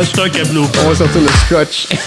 Hashtag 0.00 0.32
Cablo. 0.32 0.62
On 0.84 0.88
va 0.88 0.94
sortir 0.94 1.20
le 1.20 1.28
scotch. 1.28 1.88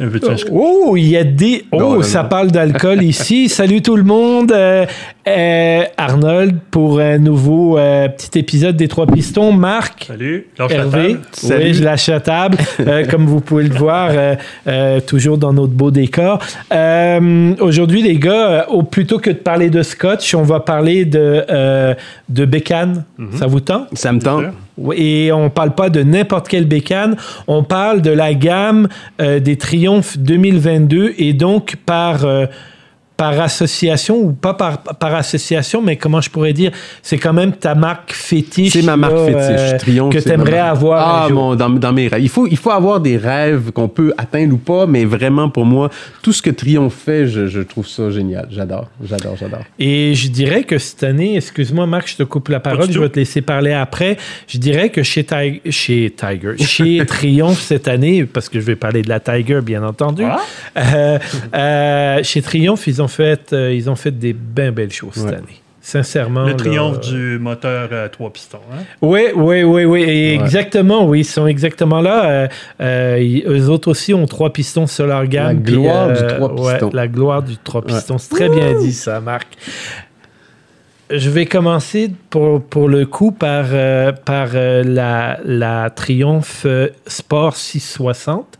Un 0.00 0.08
peu 0.08 0.18
de 0.18 0.24
scotch. 0.24 0.44
Oh, 0.50 0.94
il 0.96 1.06
y 1.06 1.16
a 1.16 1.22
des. 1.24 1.64
Oh, 1.72 1.78
Non, 1.78 1.94
non, 1.94 2.02
ça 2.02 2.24
non. 2.24 2.28
parle 2.28 2.50
d'alcool 2.50 3.02
ici. 3.02 3.48
Salut 3.48 3.80
tout 3.80 3.96
le 3.96 4.02
monde. 4.02 4.50
Euh, 4.52 4.84
euh, 5.26 5.84
Arnold 5.96 6.58
pour 6.70 6.98
un 7.00 7.16
nouveau 7.18 7.78
euh, 7.78 8.08
petit 8.08 8.38
épisode 8.40 8.76
des 8.76 8.88
Trois 8.88 9.06
Pistons. 9.06 9.52
Marc. 9.52 10.04
Salut. 10.08 10.48
Lâche 10.58 10.70
la 10.72 10.76
Hervé, 10.76 11.08
table. 11.12 11.20
Salut. 11.32 11.64
oui, 11.64 11.74
je 11.74 11.84
lâche 11.84 12.06
la 12.08 12.20
table, 12.20 12.58
Euh, 12.80 13.06
comme 13.10 13.24
vous 13.26 13.40
pouvez 13.40 13.64
le 13.64 13.74
voir, 13.74 14.10
euh, 14.12 14.34
euh, 14.66 15.00
toujours 15.00 15.38
dans 15.38 15.52
notre 15.52 15.72
beau 15.72 15.90
décor. 15.92 16.40
Euh, 16.72 17.54
Aujourd'hui, 17.60 18.02
les 18.02 18.16
gars, 18.18 18.66
euh, 18.70 18.82
plutôt 18.82 19.18
que 19.18 19.30
de 19.30 19.36
parler 19.36 19.70
de 19.70 19.82
scotch, 19.82 20.34
on 20.34 20.42
va 20.42 20.60
parler 20.60 21.04
de, 21.04 21.44
euh, 21.48 21.94
de 22.28 22.44
bécane. 22.44 23.04
Ça 23.38 23.46
vous 23.46 23.60
tente? 23.60 23.88
Ça 23.96 24.12
me 24.12 24.18
tente. 24.20 24.44
Et 24.94 25.30
on 25.32 25.50
parle 25.50 25.74
pas 25.74 25.88
de 25.88 26.02
n'importe 26.02 26.48
quelle 26.48 26.66
bécane, 26.66 27.16
on 27.46 27.62
parle 27.62 28.02
de 28.02 28.10
la 28.10 28.34
gamme 28.34 28.88
euh, 29.20 29.38
des 29.38 29.56
Triomphes 29.56 30.18
2022 30.18 31.14
et 31.18 31.32
donc 31.32 31.76
par 31.86 32.24
euh, 32.24 32.46
par 33.16 33.38
association 33.40 34.16
ou 34.16 34.32
pas 34.32 34.54
par, 34.54 34.78
par 34.82 35.14
association, 35.14 35.80
mais 35.82 35.96
comment 35.96 36.20
je 36.20 36.30
pourrais 36.30 36.52
dire, 36.52 36.72
c'est 37.00 37.16
quand 37.18 37.32
même 37.32 37.52
ta 37.52 37.74
marque 37.76 38.12
fétiche. 38.12 38.72
C'est 38.72 38.82
ma 38.82 38.96
marque 38.96 39.14
là, 39.14 39.24
fétiche. 39.26 39.72
euh, 39.72 39.78
Triomphe. 39.78 40.12
que 40.12 40.18
c'est 40.20 40.30
tu 40.30 40.34
aimerais 40.34 40.50
ma 40.52 40.56
marque. 40.64 40.76
avoir. 40.76 41.08
un 41.08 41.24
Ah, 41.24 41.28
jour. 41.28 41.40
mon, 41.40 41.54
dans, 41.54 41.70
dans 41.70 41.92
mes 41.92 42.08
rêves. 42.08 42.22
Il 42.22 42.28
faut, 42.28 42.46
il 42.48 42.56
faut 42.56 42.70
avoir 42.72 42.98
des 43.00 43.16
rêves 43.16 43.70
qu'on 43.72 43.86
peut 43.88 44.12
atteindre 44.18 44.54
ou 44.54 44.58
pas, 44.58 44.86
mais 44.86 45.04
vraiment, 45.04 45.48
pour 45.48 45.64
moi, 45.64 45.90
tout 46.22 46.32
ce 46.32 46.42
que 46.42 46.50
Triomphe 46.50 46.94
fait, 47.04 47.26
je, 47.28 47.46
je 47.46 47.60
trouve 47.60 47.86
ça 47.86 48.10
génial. 48.10 48.48
J'adore, 48.50 48.88
j'adore, 49.04 49.36
j'adore. 49.38 49.62
Et 49.78 50.14
je 50.14 50.28
dirais 50.28 50.64
que 50.64 50.78
cette 50.78 51.04
année, 51.04 51.36
excuse-moi 51.36 51.86
Marc, 51.86 52.08
je 52.08 52.16
te 52.16 52.22
coupe 52.24 52.48
la 52.48 52.58
parole, 52.60 52.90
je 52.90 52.98
vais 52.98 53.08
te 53.08 53.18
laisser 53.20 53.42
parler 53.42 53.72
après. 53.72 54.16
Je 54.48 54.58
dirais 54.58 54.88
que 54.88 55.02
chez, 55.04 55.22
Ti- 55.24 55.60
chez 55.70 56.12
Tiger, 56.16 56.56
chez 56.58 57.04
Triomphe 57.06 57.60
cette 57.60 57.86
année, 57.86 58.24
parce 58.24 58.48
que 58.48 58.58
je 58.58 58.64
vais 58.66 58.76
parler 58.76 59.02
de 59.02 59.08
la 59.08 59.20
Tiger 59.20 59.60
bien 59.62 59.84
entendu, 59.84 60.24
Ah. 60.24 60.40
euh, 60.78 61.18
euh, 61.54 62.20
chez 62.22 62.42
Triomphe, 62.42 62.86
ils 62.86 63.00
ont 63.02 63.03
fait, 63.08 63.52
euh, 63.52 63.72
ils 63.72 63.88
ont 63.90 63.96
fait 63.96 64.10
des 64.10 64.32
bien 64.32 64.72
belles 64.72 64.92
choses 64.92 65.14
cette 65.14 65.28
année. 65.34 65.60
Sincèrement. 65.80 66.46
Le 66.46 66.56
triomphe 66.56 67.00
du 67.00 67.38
moteur 67.38 67.90
à 67.92 68.08
trois 68.08 68.32
pistons. 68.32 68.56
Hein? 68.72 68.84
Oui, 69.02 69.24
oui, 69.36 69.62
oui, 69.64 69.84
oui. 69.84 70.02
Exactement, 70.42 71.04
oui. 71.06 71.20
Ils 71.20 71.24
sont 71.24 71.46
exactement 71.46 72.00
là. 72.00 72.24
Euh, 72.24 72.48
euh, 72.80 73.18
ils- 73.20 73.44
eux 73.46 73.68
autres 73.68 73.88
aussi 73.90 74.14
ont 74.14 74.24
trois 74.26 74.50
pistons 74.50 74.86
sur 74.86 75.06
leur 75.06 75.26
gamme. 75.26 75.56
La 75.58 75.62
puis, 75.62 75.74
gloire 75.74 76.08
du 76.08 76.14
euh, 76.22 76.36
trois 76.38 76.52
ouais, 76.54 76.72
pistons. 76.72 76.90
la 76.94 77.06
gloire 77.06 77.42
du 77.42 77.58
trois 77.58 77.82
Ouais. 77.82 77.88
pistons. 77.88 78.16
C'est 78.16 78.30
très 78.30 78.48
bien 78.48 78.78
dit, 78.80 78.92
ça, 78.94 79.20
Marc. 79.20 79.46
Je 81.10 81.28
vais 81.28 81.44
commencer 81.44 82.10
pour, 82.30 82.62
pour 82.62 82.88
le 82.88 83.04
coup 83.04 83.30
par, 83.30 83.66
euh, 83.72 84.10
par 84.12 84.48
euh, 84.54 84.82
la, 84.82 85.38
la 85.44 85.90
Triumph 85.90 86.62
euh, 86.64 86.88
Sport 87.06 87.56
660. 87.56 88.58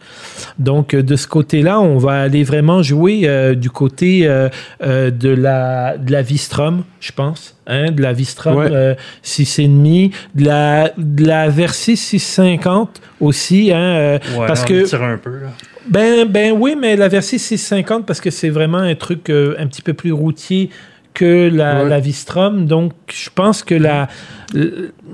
Donc, 0.59 0.95
de 0.95 1.17
ce 1.17 1.27
côté-là, 1.27 1.81
on 1.81 1.97
va 1.97 2.21
aller 2.21 2.45
vraiment 2.45 2.83
jouer 2.83 3.23
euh, 3.25 3.55
du 3.55 3.71
côté 3.71 4.29
de, 4.29 5.29
la, 5.29 5.97
de 5.97 6.13
la 6.13 6.23
Vistrom, 6.23 6.85
je 7.01 7.13
pense. 7.13 7.57
Hein, 7.67 7.93
de 7.93 8.03
la 8.03 8.13
Vistrom 8.13 8.57
Ouais. 8.57 8.69
euh, 8.71 8.95
6,5. 9.25 10.13
De 10.35 10.45
la, 10.45 10.93
de 10.99 11.27
la 11.27 11.49
Versys 11.49 11.97
650 11.97 13.01
aussi. 13.21 13.73
Hein, 13.73 14.19
Ouais, 14.37 14.47
parce 14.47 14.65
on 14.65 14.67
que 14.67 14.83
tire 14.85 15.03
un 15.03 15.17
peu. 15.17 15.31
Là. 15.39 15.47
ben, 15.89 16.27
ben 16.29 16.53
oui, 16.53 16.77
mais 16.79 16.95
la 16.95 17.09
Versys 17.09 17.39
650 17.39 18.05
parce 18.05 18.21
que 18.21 18.31
c'est 18.31 18.51
vraiment 18.51 18.79
un 18.79 18.95
truc 18.95 19.31
un 19.31 19.67
petit 19.67 19.81
peu 19.83 19.95
plus 19.95 20.13
routier 20.13 20.69
que 21.15 21.49
la, 21.49 21.83
Ouais. 21.85 21.89
la 21.89 22.01
Vistrom. 22.01 22.67
Donc, 22.67 22.93
je 23.13 23.31
pense 23.35 23.63
que 23.63 23.75
la, 23.75 24.09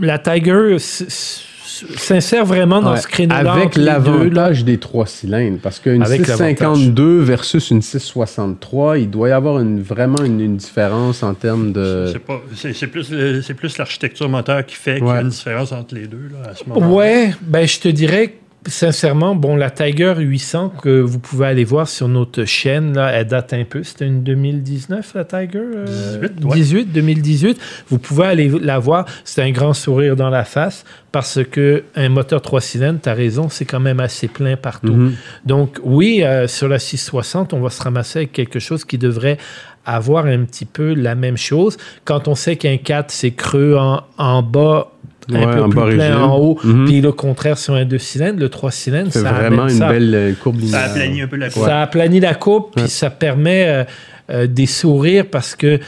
la 0.00 0.18
Tiger 0.18 0.76
s'insère 0.78 2.44
vraiment 2.44 2.80
dans 2.82 2.92
Ouais. 2.92 3.00
ce 3.00 3.06
créneau-là. 3.06 3.52
Avec 3.52 3.66
entre 3.66 3.78
les 3.78 3.84
deux, 3.84 3.90
là. 3.90 3.98
l'avantage 3.98 4.64
des 4.64 4.78
trois 4.78 5.06
cylindres, 5.06 5.58
parce 5.62 5.78
qu'une 5.78 6.02
Avec 6.02 6.26
652 6.26 7.20
versus 7.20 7.70
une 7.70 7.80
663, 7.82 8.98
il 8.98 9.08
doit 9.10 9.28
y 9.28 9.32
avoir 9.32 9.60
une, 9.60 9.80
vraiment 9.80 10.22
une, 10.24 10.40
une 10.40 10.56
différence 10.56 11.22
en 11.22 11.34
termes 11.34 11.72
de... 11.72 12.12
C'est 12.54 12.86
plus, 12.88 13.10
le- 13.10 13.40
c'est 13.42 13.54
plus 13.54 13.78
l'architecture 13.78 14.28
moteur 14.28 14.64
qui 14.66 14.74
fait 14.76 14.96
qu'il 14.98 15.06
y 15.06 15.10
a 15.10 15.20
une 15.22 15.28
différence 15.28 15.72
entre 15.72 15.94
les 15.94 16.06
deux 16.06 16.28
là, 16.32 16.50
à 16.50 16.54
ce 16.54 16.64
moment 16.68 16.94
Ouais, 16.96 17.30
ben 17.42 17.66
je 17.66 17.78
te 17.78 17.88
dirais 17.88 18.34
sincèrement, 18.66 19.34
bon, 19.34 19.56
la 19.56 19.70
Tiger 19.70 20.14
800 20.18 20.74
que 20.82 21.00
vous 21.00 21.18
pouvez 21.18 21.46
aller 21.46 21.64
voir 21.64 21.88
sur 21.88 22.08
notre 22.08 22.44
chaîne, 22.44 22.94
là, 22.94 23.10
elle 23.12 23.26
date 23.26 23.52
un 23.54 23.64
peu. 23.64 23.82
C'était 23.82 24.06
une 24.06 24.22
2019, 24.22 25.14
la 25.14 25.24
Tiger? 25.24 25.58
euh, 25.58 26.28
18, 26.28 26.44
ouais. 26.44 26.54
18, 26.56 26.92
2018. 26.92 27.60
Vous 27.88 27.98
pouvez 27.98 28.26
aller 28.26 28.48
la 28.60 28.78
voir. 28.78 29.06
C'est 29.24 29.42
un 29.42 29.50
grand 29.50 29.72
sourire 29.72 30.14
dans 30.16 30.30
la 30.30 30.44
face 30.44 30.84
parce 31.12 31.40
que 31.44 31.84
un 31.96 32.08
moteur 32.08 32.42
3 32.42 32.60
cylindres, 32.60 33.00
tu 33.02 33.08
as 33.08 33.14
raison, 33.14 33.48
c'est 33.48 33.64
quand 33.64 33.80
même 33.80 34.00
assez 34.00 34.28
plein 34.28 34.56
partout. 34.56 34.92
Mhm. 34.92 35.14
Donc, 35.46 35.78
oui, 35.82 36.22
euh, 36.22 36.46
sur 36.46 36.68
la 36.68 36.78
660, 36.78 37.52
on 37.54 37.60
va 37.60 37.70
se 37.70 37.82
ramasser 37.82 38.20
avec 38.20 38.32
quelque 38.32 38.58
chose 38.58 38.84
qui 38.84 38.98
devrait 38.98 39.38
avoir 39.86 40.26
un 40.26 40.44
petit 40.44 40.66
peu 40.66 40.92
la 40.94 41.14
même 41.14 41.38
chose. 41.38 41.78
Quand 42.04 42.28
on 42.28 42.34
sait 42.34 42.56
qu'un 42.56 42.76
4, 42.76 43.10
c'est 43.10 43.30
creux 43.30 43.76
en, 43.76 44.02
en 44.18 44.42
bas, 44.42 44.92
un 45.36 45.46
Ouais, 45.46 45.54
peu 45.54 45.62
en 45.62 45.68
plus 45.68 45.76
bas 45.80 45.86
plein 45.86 46.18
en 46.22 46.36
haut, 46.38 46.58
Mhm. 46.64 46.84
puis 46.86 47.00
le 47.00 47.12
contraire 47.12 47.58
sur 47.58 47.74
un 47.74 47.84
2 47.84 47.98
cylindres, 47.98 48.38
le 48.40 48.48
3 48.48 48.70
cylindres, 48.70 49.10
C'est 49.12 49.20
ça 49.22 49.32
vraiment 49.32 49.64
une 49.68 49.70
ça. 49.78 49.88
belle 49.88 50.14
euh, 50.14 50.32
courbe 50.42 50.60
Ça 50.60 50.64
linéaire. 50.66 50.90
aplanit 50.90 51.22
un 51.22 51.26
peu 51.28 51.36
la 51.36 51.50
courbe. 51.50 51.66
Ça 51.66 51.80
aplanit 51.82 52.20
la 52.20 52.34
courbe, 52.34 52.64
puis 52.76 52.88
ça 52.88 53.10
permet 53.10 53.64
euh, 53.66 53.84
euh, 54.30 54.46
des 54.46 54.66
sourires 54.66 55.26
parce 55.30 55.54
que 55.56 55.78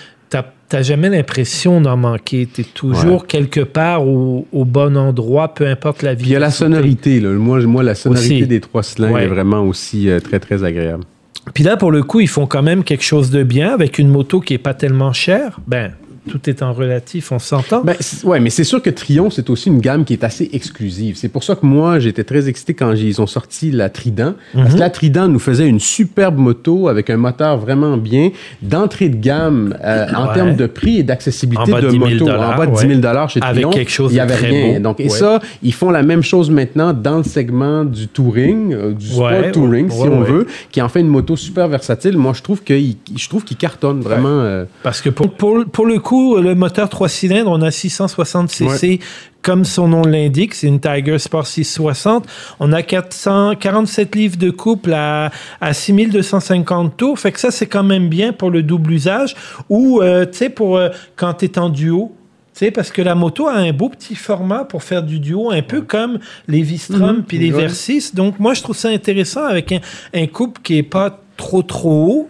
t'as 0.68 0.80
jamais 0.82 1.10
l'impression 1.10 1.82
d'en 1.82 1.98
manquer. 1.98 2.48
Tu 2.50 2.62
es 2.62 2.64
toujours 2.64 3.26
quelque 3.26 3.60
part 3.60 4.06
au, 4.08 4.46
au 4.52 4.64
bon 4.64 4.96
endroit, 4.96 5.52
peu 5.52 5.66
importe 5.66 6.00
la 6.02 6.14
vie. 6.14 6.22
Puis 6.22 6.30
il 6.30 6.32
y 6.32 6.36
a 6.36 6.38
la 6.38 6.50
sonorité. 6.50 7.20
Là. 7.20 7.28
Moi, 7.28 7.60
la 7.82 7.94
sonorité 7.94 8.36
Aussi. 8.36 8.46
des 8.46 8.60
trois 8.60 8.82
cylindres 8.82 9.12
Ouais. 9.16 9.24
est 9.24 9.26
vraiment 9.26 9.60
aussi 9.60 10.08
euh, 10.08 10.18
très, 10.18 10.38
très 10.40 10.64
agréable. 10.64 11.04
Puis 11.52 11.62
là, 11.62 11.76
pour 11.76 11.90
le 11.90 12.02
coup, 12.02 12.20
ils 12.20 12.28
font 12.28 12.46
quand 12.46 12.62
même 12.62 12.84
quelque 12.84 13.04
chose 13.04 13.30
de 13.30 13.42
bien 13.42 13.68
avec 13.74 13.98
une 13.98 14.08
moto 14.08 14.40
qui 14.40 14.54
est 14.54 14.58
pas 14.58 14.72
tellement 14.72 15.12
chère. 15.12 15.60
Ben, 15.66 15.92
tout 16.30 16.48
est 16.48 16.62
en 16.62 16.72
relatif, 16.72 17.32
on 17.32 17.38
s'entend. 17.38 17.82
Ben, 17.82 17.96
ouais, 18.24 18.38
mais 18.40 18.50
c'est 18.50 18.64
sûr 18.64 18.80
que 18.80 18.90
Triomphe, 18.90 19.32
c'est 19.34 19.50
aussi 19.50 19.68
une 19.68 19.80
gamme 19.80 20.04
qui 20.04 20.12
est 20.12 20.22
assez 20.24 20.48
exclusive. 20.52 21.16
C'est 21.16 21.28
pour 21.28 21.42
ça 21.42 21.56
que 21.56 21.66
moi, 21.66 21.98
j'étais 21.98 22.24
très 22.24 22.48
excité 22.48 22.74
quand 22.74 22.92
ils 22.92 23.20
ont 23.20 23.26
sorti 23.26 23.70
la 23.72 23.88
Trident. 23.90 24.34
Mhm. 24.54 24.62
Parce 24.62 24.74
que 24.74 24.78
la 24.80 24.90
Trident 24.90 25.28
nous 25.28 25.38
faisait 25.40 25.66
une 25.66 25.80
superbe 25.80 26.38
moto 26.38 26.88
avec 26.88 27.10
un 27.10 27.16
moteur 27.16 27.58
vraiment 27.58 27.96
bien, 27.96 28.30
d'entrée 28.62 29.08
de 29.08 29.16
gamme 29.16 29.76
euh, 29.84 30.06
en 30.16 30.28
Ouais. 30.28 30.34
termes 30.34 30.54
de 30.56 30.66
prix 30.66 30.98
et 30.98 31.02
d'accessibilité 31.02 31.72
En 31.72 31.76
de 31.76 31.82
de 31.82 31.90
10 31.90 31.98
000 31.98 32.08
moto. 32.10 32.28
en 32.30 32.56
bas 32.56 32.66
de 32.66 32.72
10 32.74 32.78
000 32.80 32.90
ouais. 33.00 33.28
chez 33.28 33.40
Avec 33.42 33.54
Triomphe, 33.54 33.74
quelque 33.74 33.90
chose 33.90 34.12
il 34.12 34.14
y 34.14 34.18
de 34.18 34.22
avait 34.22 34.34
très 34.34 34.48
rien. 34.48 34.74
beau. 34.74 34.82
Donc, 34.84 35.00
et 35.00 35.04
Ouais. 35.04 35.08
ça, 35.08 35.40
ils 35.62 35.74
font 35.74 35.90
la 35.90 36.02
même 36.02 36.22
chose 36.22 36.50
maintenant 36.50 36.92
dans 36.92 37.18
le 37.18 37.24
segment 37.24 37.84
du 37.84 38.06
touring, 38.08 38.72
euh, 38.72 38.92
du 38.92 39.06
sport 39.08 39.50
touring, 39.52 39.90
si 39.90 40.00
on 40.02 40.20
veut, 40.20 40.46
qui 40.70 40.80
en 40.80 40.88
fait 40.88 41.00
une 41.00 41.08
moto 41.08 41.34
super 41.36 41.66
versatile. 41.68 42.16
Moi, 42.16 42.32
je 42.34 42.42
trouve 42.42 42.62
qu'il 42.62 42.94
je 43.16 43.28
trouve 43.28 43.42
qu'il 43.44 43.56
cartonne 43.56 44.00
vraiment. 44.00 44.28
euh, 44.28 44.64
Parce 44.84 45.00
que 45.00 45.10
pour, 45.10 45.30
pour, 45.32 45.64
pour 45.64 45.86
le 45.86 45.98
coup, 45.98 46.11
le 46.40 46.54
moteur 46.54 46.88
3 46.88 47.08
cylindres, 47.08 47.50
on 47.50 47.62
a 47.62 47.70
660 47.70 48.50
cc. 48.50 49.00
Comme 49.42 49.64
son 49.64 49.88
nom 49.88 50.02
l'indique, 50.02 50.54
c'est 50.54 50.68
une 50.68 50.78
Tiger 50.78 51.18
Sport 51.18 51.46
660. 51.48 52.26
On 52.60 52.72
a 52.72 52.82
447 52.82 54.14
livres 54.14 54.36
de 54.36 54.50
couple 54.50 54.92
à, 54.92 55.30
à 55.60 55.72
6250 55.74 56.96
tours. 56.96 57.18
Fait 57.18 57.32
que 57.32 57.40
ça, 57.40 57.50
c'est 57.50 57.66
quand 57.66 57.82
même 57.82 58.08
bien 58.08 58.32
pour 58.32 58.50
le 58.50 58.62
double 58.62 58.92
usage. 58.92 59.34
Ou, 59.68 60.00
euh, 60.00 60.24
tu 60.26 60.38
sais, 60.38 60.48
pour 60.48 60.76
euh, 60.76 60.90
quand 61.16 61.34
tu 61.34 61.46
es 61.46 61.58
en 61.58 61.68
duo. 61.68 62.12
Tu 62.54 62.66
sais, 62.66 62.70
parce 62.70 62.90
que 62.92 63.00
la 63.00 63.14
moto 63.14 63.48
a 63.48 63.54
un 63.54 63.72
beau 63.72 63.88
petit 63.88 64.14
format 64.14 64.64
pour 64.64 64.82
faire 64.82 65.02
du 65.02 65.18
duo, 65.18 65.50
un 65.50 65.62
peu 65.62 65.80
comme 65.80 66.18
les 66.48 66.60
Vistrom 66.60 67.16
Mhm. 67.16 67.22
puis 67.26 67.38
les 67.38 67.50
Ouais. 67.50 67.62
Versys. 67.62 68.10
Donc, 68.14 68.38
moi, 68.38 68.52
je 68.54 68.62
trouve 68.62 68.76
ça 68.76 68.90
intéressant 68.90 69.46
avec 69.46 69.72
un, 69.72 69.80
un 70.14 70.26
couple 70.26 70.60
qui 70.62 70.76
est 70.76 70.82
pas 70.82 71.18
trop, 71.36 71.62
trop 71.62 72.06
haut. 72.06 72.28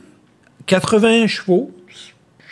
81 0.66 1.26
chevaux, 1.26 1.73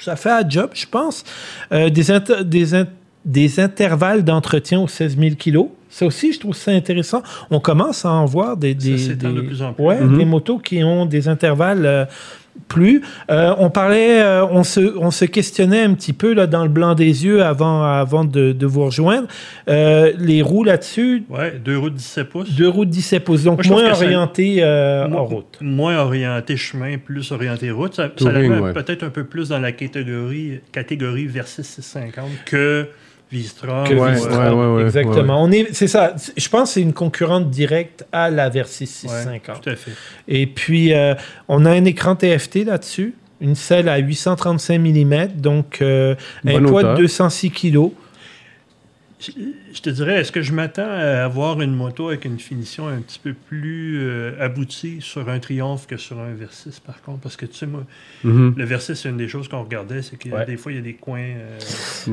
ça 0.02 0.16
fait 0.16 0.30
un 0.30 0.48
job, 0.48 0.70
je 0.74 0.86
pense. 0.86 1.24
Euh, 1.72 1.90
des, 1.90 2.10
inter- 2.10 2.44
des, 2.44 2.74
in- 2.74 2.86
des 3.24 3.60
intervalles 3.60 4.24
d'entretien 4.24 4.80
aux 4.80 4.88
16 4.88 5.18
000 5.18 5.34
kilos. 5.36 5.68
Ça 5.88 6.06
aussi, 6.06 6.32
je 6.32 6.38
trouve 6.38 6.54
ça 6.54 6.70
intéressant. 6.70 7.20
On 7.50 7.58
commence 7.58 8.04
à 8.04 8.10
en 8.12 8.24
voir 8.24 8.56
des, 8.56 8.74
des, 8.74 8.96
s'étend 8.96 9.30
des- 9.30 9.34
de 9.36 9.40
plus 9.42 9.60
en 9.62 9.72
plus. 9.72 9.84
ouais, 9.84 10.00
Mhm. 10.00 10.18
des 10.18 10.24
motos 10.24 10.58
qui 10.58 10.82
ont 10.84 11.04
des 11.04 11.26
intervalles 11.28 11.84
euh, 11.84 12.04
plus. 12.68 13.02
Euh, 13.30 13.54
on 13.58 13.70
parlait, 13.70 14.20
euh, 14.22 14.44
on, 14.46 14.62
se, 14.64 14.96
on 14.98 15.10
se 15.10 15.24
questionnait 15.24 15.82
un 15.82 15.94
petit 15.94 16.12
peu 16.12 16.34
là, 16.34 16.46
dans 16.46 16.62
le 16.62 16.68
blanc 16.68 16.94
des 16.94 17.24
yeux 17.24 17.42
avant, 17.42 17.82
avant 17.82 18.24
de, 18.24 18.52
de 18.52 18.66
vous 18.66 18.84
rejoindre. 18.84 19.26
Euh, 19.68 20.12
les 20.18 20.42
roues 20.42 20.64
là-dessus, 20.64 21.24
Ouais, 21.30 21.60
deux 21.64 21.78
roues 21.78 21.90
de 21.90 21.96
17 21.96 22.28
pouces. 22.28 22.50
deux 22.54 22.68
roues 22.68 22.84
de 22.84 22.90
17 22.90 23.24
pouces, 23.24 23.44
donc 23.44 23.64
Moi, 23.66 23.82
moins 23.82 23.94
ça- 23.94 24.00
euh, 24.62 25.08
Mo- 25.08 25.18
en 25.18 25.24
route. 25.24 25.58
Moins 25.60 25.96
orienté 25.98 26.56
chemin, 26.56 26.96
plus 26.98 27.32
orienté 27.32 27.70
route. 27.70 27.94
Ça, 27.94 28.04
ça 28.04 28.08
Touring, 28.10 28.34
l'amène 28.50 28.60
ouais. 28.60 28.72
peut-être 28.72 29.02
un 29.04 29.10
peu 29.10 29.24
plus 29.24 29.48
dans 29.48 29.58
la 29.58 29.72
catégorie, 29.72 30.60
catégorie 30.72 31.26
versus 31.26 31.66
650 31.66 32.24
que 32.46 32.86
Vistrom. 33.30 33.86
Que 33.86 33.94
Ouais, 33.94 34.12
Vistrom. 34.14 34.36
ouais, 34.38 34.50
ouais, 34.50 34.74
ouais, 34.76 34.82
Exactement. 34.82 35.42
On 35.42 35.50
est, 35.52 35.72
c'est 35.72 35.86
ça. 35.86 36.14
Je 36.36 36.48
pense 36.48 36.70
que 36.70 36.74
c'est 36.74 36.82
une 36.82 36.92
concurrente 36.92 37.48
directe 37.50 38.04
à 38.12 38.28
la 38.30 38.48
Versys 38.48 38.84
Ouais, 39.04 39.08
650. 39.08 39.60
tout 39.62 39.70
à 39.70 39.76
fait. 39.76 39.92
Et 40.26 40.46
puis, 40.46 40.92
euh, 40.94 41.14
on 41.48 41.64
a 41.64 41.70
un 41.70 41.84
écran 41.84 42.16
TFT 42.16 42.64
là-dessus, 42.64 43.14
une 43.40 43.54
selle 43.54 43.88
à 43.88 43.98
835 43.98 44.78
mm, 44.78 45.26
donc 45.36 45.78
euh, 45.80 46.14
un 46.46 46.62
poids 46.64 46.82
de 46.82 46.96
206 46.96 47.50
kg. 47.50 47.90
Je 49.72 49.80
te 49.80 49.90
dirais, 49.90 50.20
est-ce 50.20 50.32
que 50.32 50.42
je 50.42 50.52
m'attends 50.52 50.88
à 50.90 51.24
avoir 51.24 51.60
une 51.60 51.74
moto 51.74 52.08
avec 52.08 52.24
une 52.24 52.38
finition 52.38 52.88
un 52.88 53.00
petit 53.00 53.20
peu 53.22 53.32
plus 53.48 53.98
euh, 54.00 54.32
aboutie 54.40 54.96
sur 55.00 55.28
un 55.28 55.38
Triumph 55.38 55.86
que 55.86 55.96
sur 55.96 56.18
un 56.18 56.32
Versys, 56.38 56.80
par 56.84 57.00
contre? 57.02 57.20
Parce 57.20 57.36
que, 57.36 57.46
tu 57.46 57.56
sais, 57.56 57.66
moi, 57.66 57.82
Mhm. 58.24 58.54
le 58.56 58.64
Versys, 58.64 58.96
c'est 58.96 59.08
une 59.08 59.16
des 59.16 59.28
choses 59.28 59.48
qu'on 59.48 59.62
regardait, 59.62 60.02
c'est 60.02 60.18
que 60.18 60.28
Ouais. 60.28 60.44
des 60.46 60.56
fois, 60.56 60.72
il 60.72 60.76
y 60.76 60.78
a 60.78 60.82
des 60.82 60.94
coins... 60.94 61.18
euh, 61.20 61.58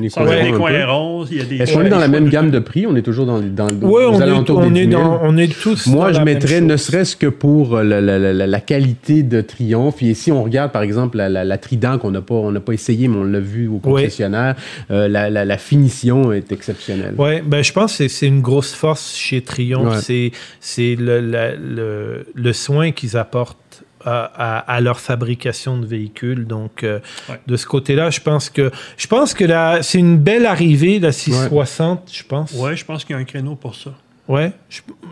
sans 0.08 0.24
coins 0.24 0.42
des 0.44 0.52
coins 0.52 0.86
ronds, 0.86 1.24
il 1.30 1.36
y 1.38 1.40
a 1.40 1.44
des... 1.44 1.56
Est-ce 1.56 1.72
qu'on 1.72 1.80
est 1.80 1.84
ouais, 1.84 1.88
dans 1.90 1.98
la 1.98 2.06
des 2.08 2.12
même 2.20 2.28
gamme 2.28 2.50
de 2.50 2.58
prix? 2.58 2.86
On 2.86 2.94
est 2.96 3.02
toujours 3.02 3.26
dans, 3.26 3.38
les- 3.38 3.48
dans, 3.50 3.66
Oui, 3.82 4.04
aux 4.04 4.10
on, 4.14 4.20
est, 4.20 4.22
alentours 4.22 4.58
on, 4.58 4.70
des 4.70 4.80
est 4.82 4.86
10 4.86 4.90
000. 4.92 5.02
dans, 5.02 5.20
on 5.22 5.36
est 5.36 5.52
tous. 5.60 5.86
Moi, 5.88 6.06
dans 6.06 6.12
je 6.14 6.18
la 6.20 6.24
même 6.24 6.34
mettrais 6.34 6.58
chose. 6.58 6.66
ne 6.68 6.76
serait-ce 6.76 7.16
que 7.16 7.26
pour 7.26 7.76
euh, 7.76 7.82
la, 7.82 8.00
la- 8.00 8.18
la- 8.32 8.46
la 8.46 8.60
qualité 8.60 9.22
de 9.22 9.40
Triomphe. 9.40 10.02
Et 10.02 10.14
si 10.14 10.30
on 10.32 10.42
regarde, 10.44 10.70
par 10.72 10.82
exemple, 10.82 11.16
la, 11.16 11.28
la- 11.28 11.44
la 11.44 11.58
Trident 11.58 11.98
qu'on 11.98 12.10
n'a 12.10 12.20
pas, 12.22 12.34
on 12.34 12.52
n'a 12.52 12.60
pas 12.60 12.72
essayé, 12.72 13.08
mais 13.08 13.16
on 13.16 13.24
l'a 13.24 13.40
vu 13.40 13.68
au 13.68 13.78
concessionnaire, 13.78 14.54
euh, 14.90 15.08
la, 15.08 15.28
la- 15.30 15.44
la 15.44 15.58
finition 15.58 16.32
est 16.32 16.52
exceptionnelle. 16.52 17.14
Ouais, 17.18 17.42
ben 17.48 17.62
je 17.62 17.72
pense 17.72 17.92
que 17.92 17.96
c'est- 17.98 18.08
c'est 18.08 18.26
une 18.26 18.40
grosse 18.40 18.72
force 18.74 19.16
chez 19.16 19.42
Triumph. 19.42 19.94
Ouais. 19.94 20.00
C'est 20.00 20.30
c'est 20.60 20.94
le, 20.96 21.20
le, 21.20 22.26
le 22.34 22.52
soin 22.52 22.92
qu'ils 22.92 23.16
apportent 23.16 23.82
à, 24.04 24.24
à- 24.58 24.58
à 24.76 24.80
leur 24.80 25.00
fabrication 25.00 25.76
de 25.78 25.84
véhicules. 25.86 26.46
Donc, 26.46 26.84
euh, 26.84 27.00
Ouais. 27.28 27.40
de 27.46 27.56
ce 27.56 27.66
côté-là, 27.66 28.10
je 28.10 28.20
pense 28.20 28.48
que 28.50 28.70
je 28.96 29.06
pense 29.08 29.34
que 29.34 29.44
la- 29.44 29.82
c'est 29.82 29.98
une 29.98 30.18
belle 30.18 30.46
arrivée, 30.46 30.98
la 31.00 31.10
660, 31.12 32.10
je 32.12 32.22
pense. 32.22 32.52
Ouais, 32.52 32.76
je 32.76 32.84
pense 32.84 33.04
qu'il 33.04 33.14
y 33.14 33.18
a 33.18 33.20
un 33.20 33.24
créneau 33.24 33.56
pour 33.56 33.74
ça. 33.74 33.90
Ouais. 34.28 34.52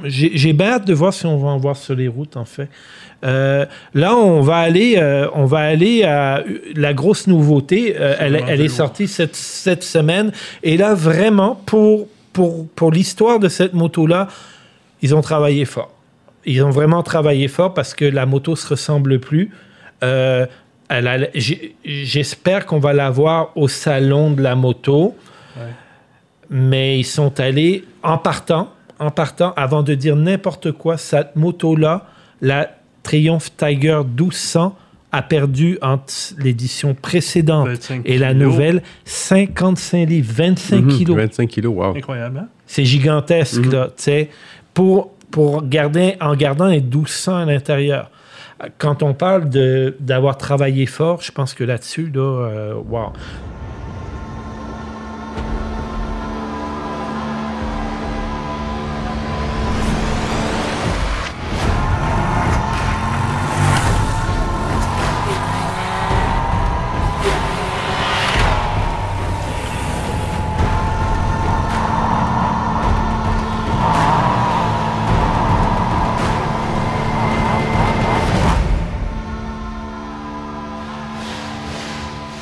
J'ai 0.04 0.30
j'ai 0.34 0.52
bien 0.52 0.72
hâte 0.72 0.86
de 0.86 0.92
voir 0.92 1.12
si 1.14 1.24
on 1.26 1.38
va 1.38 1.48
en 1.48 1.56
voir 1.58 1.74
sur 1.76 1.94
les 1.94 2.06
routes, 2.06 2.36
en 2.36 2.44
fait. 2.44 2.68
Euh, 3.24 3.64
là, 3.94 4.14
on 4.14 4.42
va 4.42 4.58
aller, 4.58 4.96
euh, 4.98 5.26
on 5.34 5.46
va 5.46 5.60
aller 5.60 6.04
à 6.04 6.44
la 6.74 6.92
grosse 6.92 7.26
nouveauté. 7.26 7.96
euh, 7.98 8.14
elle, 8.18 8.44
elle 8.46 8.60
est 8.60 8.68
sortie 8.68 9.08
cette, 9.08 9.34
cette 9.34 9.82
semaine. 9.82 10.32
Et 10.62 10.76
là, 10.76 10.92
vraiment, 10.94 11.54
pour, 11.66 12.08
pour, 12.36 12.68
pour 12.68 12.90
l'histoire 12.92 13.38
de 13.38 13.48
cette 13.48 13.72
moto-là, 13.72 14.28
ils 15.00 15.14
ont 15.14 15.22
travaillé 15.22 15.64
fort. 15.64 15.90
Ils 16.44 16.62
ont 16.62 16.68
vraiment 16.70 17.02
travaillé 17.02 17.48
fort 17.48 17.72
parce 17.72 17.94
que 17.94 18.04
la 18.04 18.26
moto 18.26 18.54
se 18.56 18.68
ressemble 18.68 19.18
plus. 19.20 19.50
Euh, 20.04 20.44
J'espère 21.84 22.66
qu'on 22.66 22.78
va 22.78 22.92
la 22.92 23.08
voir 23.10 23.50
au 23.56 23.68
salon 23.68 24.30
de 24.30 24.42
la 24.42 24.54
moto 24.54 25.16
Ouais. 25.58 25.72
mais 26.50 26.98
ils 27.00 27.04
sont 27.04 27.40
allés 27.40 27.84
en 28.02 28.18
partant, 28.18 28.68
en 28.98 29.10
partant, 29.10 29.54
avant 29.56 29.82
de 29.82 29.94
dire 29.94 30.14
n'importe 30.14 30.72
quoi, 30.72 30.98
cette 30.98 31.34
moto-là, 31.36 32.04
la 32.42 32.68
Triumph 33.02 33.48
Tiger 33.56 34.00
1200, 34.04 34.76
a 35.12 35.22
perdu 35.22 35.78
entre 35.82 36.12
l'édition 36.38 36.94
précédente 36.94 37.68
25 37.68 38.02
et 38.04 38.18
la 38.18 38.32
kilos. 38.32 38.48
nouvelle 38.52 38.82
55 39.04 40.08
livres, 40.08 40.32
25 40.34 40.80
Mhm, 40.82 40.88
kilos. 40.98 41.16
25 41.16 41.48
kilos, 41.48 41.74
wow. 41.74 41.96
Incroyable, 41.96 42.38
hein? 42.38 42.48
C'est 42.66 42.84
gigantesque, 42.84 43.64
Mhm. 43.64 43.72
là, 43.72 43.86
tu 43.96 44.02
sais, 44.02 44.30
pour, 44.74 45.12
pour 45.30 45.66
garder, 45.66 46.16
en 46.20 46.34
gardant 46.34 46.64
un 46.66 46.80
1200 46.80 47.36
à 47.36 47.44
l'intérieur. 47.44 48.10
Quand 48.78 49.02
on 49.02 49.12
parle 49.14 49.48
de- 49.50 49.94
d'avoir 50.00 50.38
travaillé 50.38 50.86
fort, 50.86 51.20
je 51.22 51.30
pense 51.30 51.52
que 51.54 51.62
là-dessus, 51.64 52.10
là, 52.14 52.20
euh, 52.22 52.74
wow. 52.74 53.12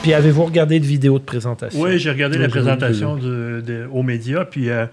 Puis 0.05 0.12
avez-vous 0.12 0.45
regardé 0.45 0.79
de 0.81 0.85
vidéos 0.85 1.19
de 1.19 1.25
présentation? 1.25 1.81
Oui, 1.81 1.99
j'ai 1.99 2.11
regardé 2.11 2.37
Oui, 2.37 2.43
la 2.43 2.49
présentation 2.51 3.17
de- 3.17 3.62
de- 3.67 3.87
aux 3.91 4.03
médias, 4.03 4.45
puis 4.45 4.69
euh, 4.69 4.85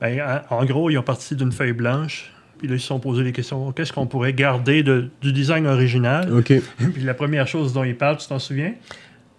ben, 0.00 0.40
en 0.50 0.64
gros, 0.64 0.88
ils 0.88 0.96
ont 0.98 1.02
parti 1.02 1.34
d'une 1.34 1.50
feuille 1.50 1.72
blanche, 1.72 2.32
puis 2.58 2.68
là, 2.68 2.74
ils 2.74 2.80
se 2.80 2.86
sont 2.86 3.00
posé 3.00 3.24
des 3.24 3.32
questions. 3.32 3.72
Qu'est-ce 3.72 3.92
qu'on 3.92 4.06
pourrait 4.06 4.32
garder 4.32 4.84
de- 4.84 5.08
du 5.20 5.32
design 5.32 5.66
original? 5.66 6.32
OK. 6.32 6.52
puis 6.94 7.02
la 7.02 7.14
première 7.14 7.48
chose 7.48 7.72
dont 7.72 7.82
ils 7.82 7.96
parlent, 7.96 8.16
tu 8.18 8.28
t'en 8.28 8.38
souviens? 8.38 8.74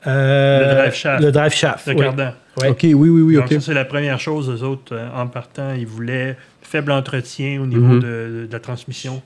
Euh, 0.07 0.59
Le 0.59 0.75
drive 0.75 0.93
shaft. 0.93 1.23
Le 1.23 1.31
drive 1.31 1.53
shaft, 1.53 1.87
Le 1.87 1.93
oui. 1.93 2.01
cardan. 2.01 2.33
Ouais. 2.61 2.67
OK, 2.67 2.79
oui, 2.83 2.93
oui, 2.93 3.21
oui, 3.21 3.35
Donc 3.35 3.47
ça, 3.53 3.59
c'est 3.61 3.73
la 3.73 3.85
première 3.85 4.19
chose. 4.19 4.49
Eux 4.49 4.63
autres, 4.65 4.93
euh, 4.93 5.07
en 5.15 5.27
partant, 5.27 5.73
ils 5.73 5.87
voulaient 5.87 6.35
faible 6.61 6.91
entretien 6.91 7.61
au 7.61 7.65
niveau 7.65 7.93
Mhm. 7.95 7.99
de, 8.01 8.45
de 8.45 8.49
la 8.51 8.59
transmission. 8.59 9.21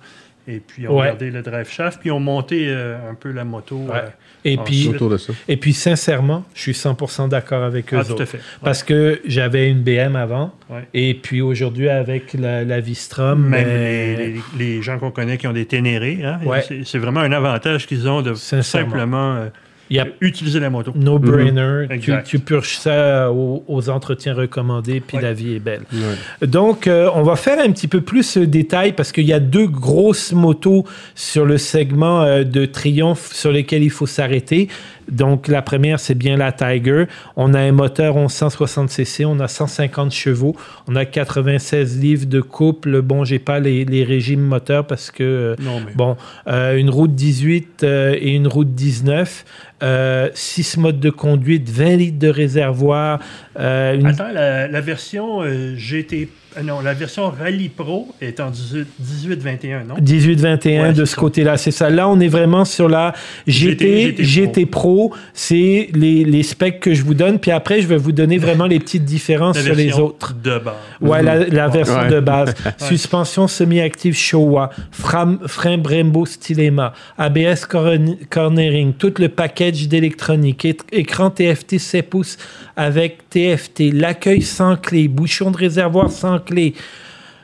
Et 0.52 0.60
puis, 0.66 0.88
on 0.88 0.98
Ouais. 1.00 1.06
gardé 1.08 1.30
le 1.30 1.44
drive 1.44 1.70
shaft, 1.70 2.00
puis 2.02 2.10
on 2.10 2.20
monté 2.20 2.66
euh, 2.70 2.98
un 3.12 3.14
peu 3.14 3.32
la 3.32 3.44
moto. 3.44 3.76
Ouais. 3.78 3.92
euh, 3.98 4.08
Et 4.46 4.58
puis, 4.58 4.88
Autour 4.88 5.12
de 5.12 5.18
ça. 5.18 5.32
et 5.48 5.58
puis, 5.58 5.74
sincèrement, 5.74 6.44
je 6.56 6.62
suis 6.62 6.74
100% 6.74 7.28
d'accord 7.28 7.62
avec 7.64 7.94
eux 7.94 7.98
ah, 8.00 8.04
tout 8.04 8.14
autres. 8.14 8.24
à 8.24 8.26
fait. 8.26 8.38
Ouais. 8.38 8.44
Parce 8.64 8.82
que 8.82 9.22
j'avais 9.26 9.70
une 9.70 9.84
BM 9.84 10.16
avant, 10.16 10.54
Ouais. 10.70 10.88
et 10.96 11.14
puis 11.14 11.42
aujourd'hui, 11.42 11.88
avec 11.90 12.34
la, 12.34 12.64
la 12.64 12.80
Vistrom, 12.80 13.42
Même 13.48 13.68
mais- 13.68 14.16
les, 14.16 14.34
les- 14.34 14.42
les 14.58 14.82
gens 14.82 14.98
qu'on 14.98 15.12
connaît 15.12 15.38
qui 15.38 15.46
ont 15.46 15.54
des 15.54 15.66
Ténérés, 15.66 16.22
hein, 16.24 16.40
Ouais. 16.46 16.64
c'est- 16.84 16.98
vraiment 16.98 17.20
un 17.20 17.32
avantage 17.32 17.86
qu'ils 17.86 18.08
ont 18.10 18.22
de 18.24 18.34
simplement 18.34 19.46
euh, 19.90 19.94
il 19.94 19.98
y 19.98 20.00
a 20.00 20.08
utiliser 20.22 20.60
la 20.60 20.70
moto. 20.70 20.92
no-brainer. 20.96 21.88
Tu, 21.90 21.94
Exact. 21.96 22.28
tu 22.28 22.40
purges 22.40 22.78
ça 22.78 23.32
aux, 23.32 23.64
aux 23.68 23.90
entretiens 23.90 24.34
recommandés, 24.34 25.00
puis 25.00 25.18
Ouais. 25.18 25.24
la 25.24 25.34
vie 25.34 25.56
est 25.56 25.60
belle. 25.60 25.82
Ouais. 25.92 26.48
Donc, 26.48 26.88
euh, 26.88 27.10
on 27.16 27.24
va 27.24 27.36
faire 27.36 27.60
un 27.60 27.72
petit 27.72 27.88
peu 27.88 28.02
plus 28.02 28.38
de 28.38 28.46
détails 28.46 28.94
parce 28.94 29.12
qu'il 29.12 29.26
y 29.26 29.34
a 29.34 29.40
deux 29.40 29.68
grosses 29.68 30.32
motos 30.34 30.86
sur 31.16 31.46
le 31.46 31.58
segment 31.58 32.22
euh, 32.22 32.44
de 32.44 32.66
triomphe 32.66 33.34
sur 33.34 33.52
lesquelles 33.52 33.84
il 33.84 33.90
faut 33.92 34.06
s'arrêter. 34.08 34.68
Donc, 35.12 35.48
la 35.48 35.62
première, 35.62 36.00
c'est 36.00 36.16
bien 36.16 36.38
la 36.38 36.52
Tiger. 36.52 37.06
On 37.36 37.54
a 37.54 37.60
un 37.60 37.72
moteur 37.72 38.18
1160cc, 38.18 39.26
on 39.26 39.40
a 39.40 39.48
150 39.48 40.12
chevaux, 40.12 40.56
on 40.88 40.96
a 40.96 41.06
96 41.06 42.00
livres 42.00 42.26
de 42.26 42.42
couple. 42.42 43.02
Bon, 43.02 43.24
j'ai 43.24 43.40
pas 43.40 43.60
les, 43.60 43.86
les 43.86 44.04
régimes 44.04 44.42
moteurs 44.42 44.86
parce 44.86 45.12
que 45.12 45.24
euh, 45.24 45.56
Non, 45.60 45.80
mais 45.86 45.94
Bon, 45.94 46.18
euh, 46.48 46.78
une 46.78 46.90
route 46.90 47.14
18 47.14 47.84
euh, 47.84 48.16
et 48.20 48.34
une 48.36 48.48
route 48.48 48.74
19, 48.74 49.46
euh, 49.82 50.30
6 50.34 50.78
modes 50.78 51.00
de 51.00 51.10
conduite, 51.10 51.70
20 51.70 51.96
litres 51.96 52.20
de 52.20 52.28
réservoir, 52.28 53.20
euh, 53.60 53.96
une- 54.00 54.06
Attends, 54.08 54.32
la, 54.34 54.68
la 54.68 54.82
version 54.82 55.42
euh, 55.42 55.76
GT. 55.76 56.30
euh, 56.58 56.62
non, 56.64 56.80
la 56.82 56.94
version 56.94 57.30
Rally 57.30 57.70
Pro 57.70 58.08
est 58.22 58.40
en 58.40 58.50
18 58.50 58.88
18-21, 59.02 59.84
non? 59.86 59.96
18-21 60.02 60.82
Ouais, 60.82 60.94
de 60.94 61.06
ce 61.06 61.16
côté-là. 61.16 61.58
C'est 61.58 61.72
ça. 61.72 61.90
Là, 61.90 62.08
on 62.10 62.20
est 62.20 62.28
vraiment 62.28 62.66
sur 62.66 62.88
la 62.90 63.14
GT, 63.48 64.02
GT, 64.18 64.24
GT, 64.24 64.66
Pro. 64.66 65.14
C'est 65.34 65.90
les, 65.94 66.24
les 66.24 66.44
specs 66.44 66.80
que 66.80 66.94
je 66.94 67.04
vous 67.04 67.14
donne. 67.14 67.38
Puis 67.40 67.52
après, 67.52 67.82
je 67.82 67.88
vais 67.88 67.98
vous 67.98 68.12
donner 68.12 68.38
vraiment 68.38 68.66
les 68.66 68.80
petites 68.80 69.06
différences 69.06 69.58
La 69.58 69.64
sur 69.64 69.76
les 69.76 69.86
version 69.86 70.06
autres. 70.08 70.34
De 70.34 70.58
base. 70.60 70.74
Ouais, 71.02 71.22
la, 71.22 71.46
la 71.48 71.68
version 71.68 72.00
Ouais. 72.00 72.10
de 72.10 72.20
base. 72.20 72.54
Suspension 72.78 73.48
semi-active 73.48 74.16
Showa, 74.16 74.70
frein, 74.92 75.38
frein 75.48 75.78
Brembo 75.78 76.26
Stilema, 76.26 76.94
ABS 77.18 77.66
corn- 77.70 78.16
cornering, 78.30 78.94
tout 78.94 79.14
le 79.20 79.28
package 79.30 79.88
d'électronique, 79.88 80.66
écran 80.92 81.30
TFT 81.30 81.78
7 81.78 82.10
pouces 82.10 82.38
avec 82.76 83.30
TFT, 83.30 83.49
l'accueil 83.92 84.42
sans 84.42 84.76
clé, 84.76 85.08
bouchon 85.08 85.52
de 85.52 85.58
réservoir 85.58 86.10
sans 86.12 86.40
clé, 86.40 86.74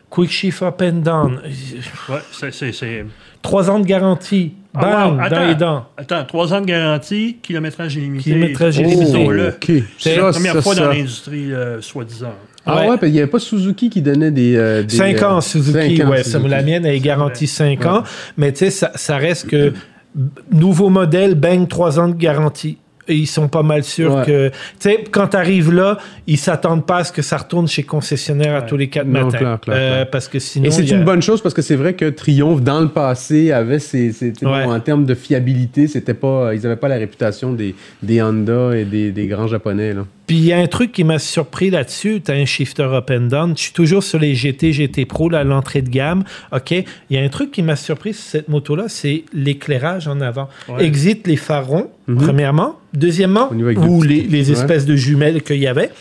quick 0.10 0.30
shift 0.32 0.62
up 0.62 0.82
and 0.82 1.02
down, 1.02 1.42
Ouais, 2.10 2.16
c'est- 2.32 2.52
c'est- 2.52 2.72
c'est. 2.72 3.06
trois 3.42 3.70
ans 3.70 3.80
de 3.80 3.86
garantie, 3.86 4.54
Ah, 4.74 4.82
bam, 4.82 5.12
wow, 5.12 5.18
dans 5.18 5.24
attends. 5.24 5.48
les 5.48 5.56
dents. 5.56 5.86
Attends, 5.98 6.26
3 6.26 6.54
ans 6.54 6.60
de 6.62 6.66
garantie, 6.66 7.38
kilométrage 7.42 7.96
illimité. 7.96 8.24
Kilométrage 8.32 8.76
Oh, 8.78 8.82
illimité. 8.82 9.48
OK. 9.48 9.84
C'est 9.98 10.16
la 10.18 10.32
première 10.32 10.54
ça, 10.54 10.62
fois 10.62 10.76
ça. 10.76 10.84
dans 10.84 10.90
l'industrie, 10.92 11.54
euh, 11.54 11.80
soi-disant. 11.82 12.34
Ah 12.66 12.76
Ouais. 12.76 12.82
ouais, 12.82 12.88
parce 12.90 13.00
qu'il 13.02 13.12
n'y 13.12 13.20
avait 13.20 13.30
pas 13.30 13.40
Suzuki 13.40 13.90
qui 13.90 14.02
donnait 14.02 14.32
des... 14.32 14.56
euh, 14.58 14.84
des 14.84 14.96
5 14.96 15.22
euh, 15.22 15.28
ans, 15.30 15.40
Suzuki, 15.42 15.98
cinq 15.98 16.06
ans, 16.06 16.10
ouais. 16.10 16.24
Suzuki. 16.24 16.48
la 16.50 16.64
mienne, 16.64 16.86
elle 16.86 16.96
est 16.96 17.00
garantie 17.00 17.48
5 17.48 17.80
Ouais. 17.82 17.88
ans. 17.88 18.04
Mais 18.38 18.52
tu 18.52 18.60
sais, 18.60 18.70
ça, 18.72 18.92
ça 18.96 19.18
reste 19.18 19.48
que 19.50 19.72
nouveau 20.52 20.90
modèle, 20.90 21.36
bang, 21.36 21.68
3 21.68 22.00
ans 22.00 22.08
de 22.08 22.16
garantie. 22.16 22.78
Ils 23.08 23.28
sont 23.28 23.48
pas 23.48 23.62
mal 23.64 23.84
sûrs 23.84 24.16
Ouais. 24.16 24.26
que. 24.26 24.50
Tu 24.50 24.56
sais, 24.80 25.04
quand 25.12 25.28
tu 25.28 25.38
arrives 25.38 25.72
là, 25.72 25.98
ils 26.28 26.38
s'attendent 26.40 26.86
pas 26.86 26.98
à 26.98 27.04
ce 27.04 27.12
que 27.12 27.22
ça 27.22 27.38
retourne 27.38 27.68
chez 27.68 27.84
concessionnaire 27.84 28.56
à 28.56 28.62
tous 28.64 28.78
les 28.78 28.88
4 28.90 29.06
Non, 29.08 29.26
matins. 29.26 29.38
clair, 29.38 29.60
clair, 29.62 29.78
Euh. 29.80 30.06
Parce 30.12 30.28
que 30.28 30.40
sinon. 30.40 30.66
Et 30.66 30.72
c'est 30.72 30.92
a- 30.92 30.96
une 30.96 31.04
bonne 31.04 31.22
chose 31.22 31.42
parce 31.42 31.54
que 31.54 31.62
c'est 31.62 31.76
vrai 31.76 31.94
que 31.94 32.10
Triomphe, 32.10 32.62
dans 32.62 32.80
le 32.80 32.88
passé, 32.90 33.52
avait 33.52 33.80
ses, 33.80 34.12
ses- 34.12 34.34
tu 34.34 34.40
sais, 34.40 34.46
Ouais. 34.46 34.66
bon, 34.66 34.74
en 34.74 34.80
termes 34.80 35.06
de 35.06 35.14
fiabilité, 35.14 35.88
c'était 35.88 36.14
pas, 36.14 36.54
ils 36.56 36.62
n'avaient 36.62 36.76
pas 36.76 36.88
la 36.88 36.96
réputation 36.98 37.54
des, 37.54 37.76
des 38.02 38.22
Honda 38.22 38.76
et 38.76 38.86
des, 38.86 39.12
des 39.12 39.28
grands 39.28 39.48
japonais. 39.48 39.94
Là. 39.94 40.06
Puis 40.28 40.38
il 40.38 40.46
y 40.46 40.54
a 40.54 40.58
un 40.58 40.66
truc 40.68 40.92
qui 40.92 41.04
m'a 41.04 41.20
surpris 41.20 41.70
là-dessus. 41.70 42.22
Tu 42.26 42.32
as 42.32 42.36
un 42.36 42.46
shifter 42.46 42.84
up 42.84 43.12
and 43.12 43.28
down. 43.28 43.54
Je 43.56 43.64
suis 43.64 43.74
toujours 43.74 44.04
sur 44.04 44.18
les 44.18 44.34
GT, 44.34 44.74
GT 44.74 45.06
Pro, 45.06 45.30
là, 45.30 45.44
l'entrée 45.44 45.82
de 45.84 45.90
gamme. 45.90 46.24
OK? 46.52 46.72
Il 46.72 46.86
y 47.12 47.18
a 47.18 47.22
un 47.22 47.30
truc 47.30 47.52
qui 47.52 47.62
m'a 47.62 47.76
surpris 47.76 48.14
sur 48.16 48.24
cette 48.24 48.48
moto-là, 48.50 48.86
c'est 48.88 49.24
l'éclairage 49.34 50.08
en 50.08 50.20
avant. 50.22 50.50
Ouais. 50.68 50.84
Exit 50.86 51.28
les 51.28 51.36
phares 51.36 51.68
ronds, 51.68 51.92
Mhm. 52.08 52.18
premièrement. 52.18 52.80
Deuxièmement, 52.94 53.50
ou 53.52 54.02
les, 54.02 54.28
ouais. 54.28 54.52
espèces 54.52 54.86
de 54.86 54.96
jumelles 54.96 55.44
qu'il 55.44 55.58
y 55.58 55.68
avait. 55.68 55.92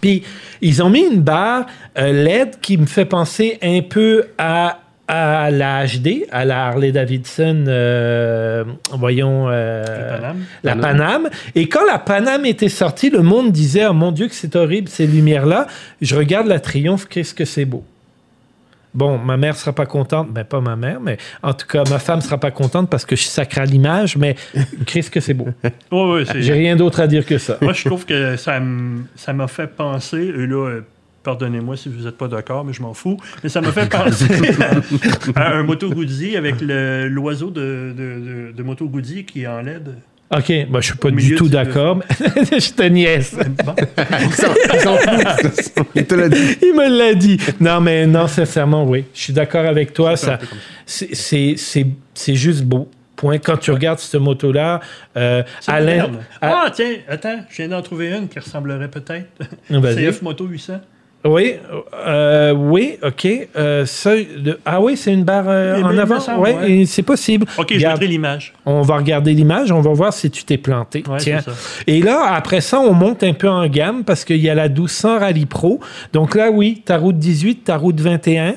Puis, 0.00 0.22
ils 0.60 0.82
ont 0.82 0.90
mis 0.90 1.00
une 1.04 1.20
barre 1.20 1.66
euh, 1.98 2.12
LED 2.24 2.60
qui 2.60 2.76
me 2.78 2.86
fait 2.86 3.04
penser 3.06 3.58
un 3.62 3.80
peu 3.82 4.26
à, 4.38 4.80
à 5.12 5.50
la 5.50 5.84
HD, 5.86 6.24
à 6.30 6.44
la 6.44 6.66
Harley 6.66 6.92
Davidson, 6.92 7.64
euh, 7.66 8.62
voyons, 8.92 9.46
euh, 9.48 9.82
La 9.84 10.16
Paname. 10.18 10.44
la 10.62 10.76
Paname. 10.76 11.28
Et 11.56 11.68
quand 11.68 11.84
la 11.84 11.98
Paname 11.98 12.46
était 12.46 12.68
sortie, 12.68 13.10
le 13.10 13.22
monde 13.22 13.50
disait, 13.50 13.86
oh 13.86 13.92
mon 13.92 14.12
Dieu, 14.12 14.28
que 14.28 14.34
c'est 14.34 14.54
horrible, 14.54 14.88
ces 14.88 15.06
lumières-là. 15.08 15.66
Je 16.00 16.14
regarde 16.14 16.46
la 16.46 16.60
Triomphe, 16.60 17.06
qu'est-ce 17.08 17.34
que 17.34 17.44
c'est 17.44 17.64
beau. 17.64 17.84
Bon, 18.94 19.18
ma 19.18 19.36
mère 19.36 19.56
sera 19.56 19.72
pas 19.72 19.86
contente, 19.86 20.32
ben 20.32 20.42
pas 20.44 20.60
ma 20.60 20.74
mère, 20.76 21.00
mais 21.00 21.16
en 21.44 21.54
tout 21.54 21.66
cas, 21.66 21.84
ma 21.88 21.98
femme 22.00 22.20
sera 22.20 22.38
pas 22.38 22.50
contente 22.50 22.88
parce 22.90 23.04
que 23.04 23.14
je 23.16 23.22
sacre 23.22 23.58
à 23.60 23.64
l'image, 23.64 24.16
mais 24.16 24.34
qu'est-ce 24.86 25.10
que 25.10 25.20
c'est 25.20 25.34
beau. 25.34 25.48
Ouais, 25.92 26.24
c'est- 26.24 26.42
J'ai 26.42 26.52
rien 26.52 26.74
d'autre 26.76 27.00
à 27.00 27.06
dire 27.06 27.24
que 27.26 27.38
ça. 27.38 27.56
Moi, 27.60 27.72
je 27.72 27.84
trouve 27.84 28.04
que 28.04 28.36
ça 28.36 28.58
m'a 28.60 29.46
fait 29.48 29.68
penser, 29.68 30.18
et 30.36 30.46
là, 30.46 30.80
pardonnez-moi 31.22 31.76
si 31.76 31.88
vous 31.88 32.04
n'êtes 32.04 32.16
pas 32.16 32.28
d'accord, 32.28 32.64
mais 32.64 32.72
je 32.72 32.82
m'en 32.82 32.94
fous, 32.94 33.16
mais 33.42 33.48
ça 33.48 33.60
m'a 33.60 33.72
fait 33.72 33.88
penser 33.90 34.26
à, 35.34 35.40
à 35.40 35.54
un 35.56 35.62
Moto 35.62 35.90
Guzzi 35.90 36.36
avec 36.36 36.60
le- 36.60 37.08
l'oiseau 37.08 37.50
de, 37.50 37.92
de, 37.96 38.48
de, 38.48 38.52
de 38.56 38.62
Moto 38.62 38.88
Guzzi 38.88 39.24
qui 39.24 39.42
est 39.42 39.46
en 39.46 39.60
LED. 39.60 39.94
OK, 40.32 40.46
ben, 40.70 40.80
je 40.80 40.86
suis 40.86 40.96
pas 40.96 41.10
du 41.10 41.34
tout 41.34 41.48
d'accord, 41.48 41.96
mais 41.96 42.04
je 42.60 42.72
te 42.72 42.84
niaise. 42.84 43.36
Bon. 43.64 43.74
Il 45.94 46.06
te 46.06 46.14
l'a 46.14 46.28
dit. 46.28 46.56
Il 46.62 46.74
me 46.76 46.88
l'a 46.98 47.14
dit. 47.14 47.36
Non, 47.60 47.80
mais 47.80 48.06
non, 48.06 48.26
sincèrement, 48.28 48.84
oui. 48.84 49.04
Je 49.12 49.20
suis 49.22 49.32
d'accord 49.32 49.66
avec 49.66 49.92
toi. 49.92 50.16
C'est 50.16 50.38
Ça, 51.14 51.80
ça. 52.14 52.32
juste 52.32 52.62
beau. 52.62 52.88
Point. 53.16 53.38
Quand 53.38 53.56
tu 53.58 53.70
regardes 53.70 53.98
cette 53.98 54.20
moto-là, 54.20 54.80
euh, 55.16 55.42
Alain. 55.66 56.10
Ah, 56.40 56.70
tiens, 56.72 56.94
attends, 57.08 57.40
je 57.50 57.56
viens 57.56 57.68
d'en 57.68 57.82
trouver 57.82 58.16
une 58.16 58.28
qui 58.28 58.38
ressemblerait 58.38 58.88
peut-être. 58.88 59.28
CF 59.68 60.22
Moto 60.22 60.46
800. 60.46 60.80
Oui, 61.22 61.52
euh, 62.06 62.52
oui, 62.52 62.96
OK. 63.02 63.28
Euh, 63.56 63.84
ça, 63.84 64.14
le- 64.14 64.58
ah 64.64 64.80
oui, 64.80 64.96
c'est 64.96 65.12
une 65.12 65.24
barre 65.24 65.44
euh, 65.48 65.82
en 65.82 65.98
avant? 65.98 66.18
semble, 66.18 66.40
ouais, 66.40 66.54
ouais. 66.54 66.70
et 66.72 66.86
c'est 66.86 67.02
possible. 67.02 67.44
Ok, 67.58 67.66
je 67.70 67.74
Regarde, 67.74 67.94
mettrai 68.00 68.06
l'image. 68.06 68.54
on 68.64 68.80
va 68.80 68.96
regarder 68.96 69.34
l'image, 69.34 69.70
on 69.70 69.82
va 69.82 69.92
voir 69.92 70.14
si 70.14 70.30
tu 70.30 70.44
t'es 70.44 70.56
planté. 70.56 71.02
Ouais, 71.10 71.18
Tiens. 71.18 71.40
Et 71.86 72.00
là, 72.00 72.32
après 72.34 72.62
ça, 72.62 72.80
on 72.80 72.94
monte 72.94 73.22
un 73.22 73.34
peu 73.34 73.50
en 73.50 73.66
gamme 73.66 74.02
parce 74.04 74.24
qu'il 74.24 74.38
y 74.38 74.48
a 74.48 74.54
la 74.54 74.68
1200 74.70 75.18
Rallye 75.18 75.44
Pro. 75.44 75.80
Donc 76.14 76.34
là, 76.34 76.50
oui, 76.50 76.80
ta 76.86 76.96
route 76.96 77.18
18, 77.18 77.64
ta 77.64 77.76
route 77.76 78.00
21. 78.00 78.54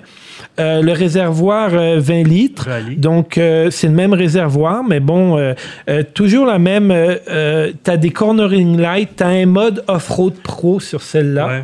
Euh, 0.59 0.81
le 0.81 0.91
réservoir 0.93 1.71
euh, 1.73 1.99
20 1.99 2.23
litres. 2.23 2.67
Rallye. 2.69 2.95
Donc, 2.95 3.37
euh, 3.37 3.71
c'est 3.71 3.87
le 3.87 3.93
même 3.93 4.13
réservoir, 4.13 4.83
mais 4.83 4.99
bon, 4.99 5.37
euh, 5.37 5.53
euh, 5.89 6.03
toujours 6.13 6.45
la 6.45 6.59
même. 6.59 6.91
Euh, 6.91 7.15
euh, 7.29 7.71
tu 7.83 7.91
as 7.91 7.97
des 7.97 8.11
cornering 8.11 8.79
lights, 8.79 9.17
tu 9.17 9.23
as 9.23 9.27
un 9.27 9.45
mode 9.47 9.83
off-road 9.87 10.33
pro 10.43 10.79
sur 10.79 11.01
celle-là. 11.01 11.63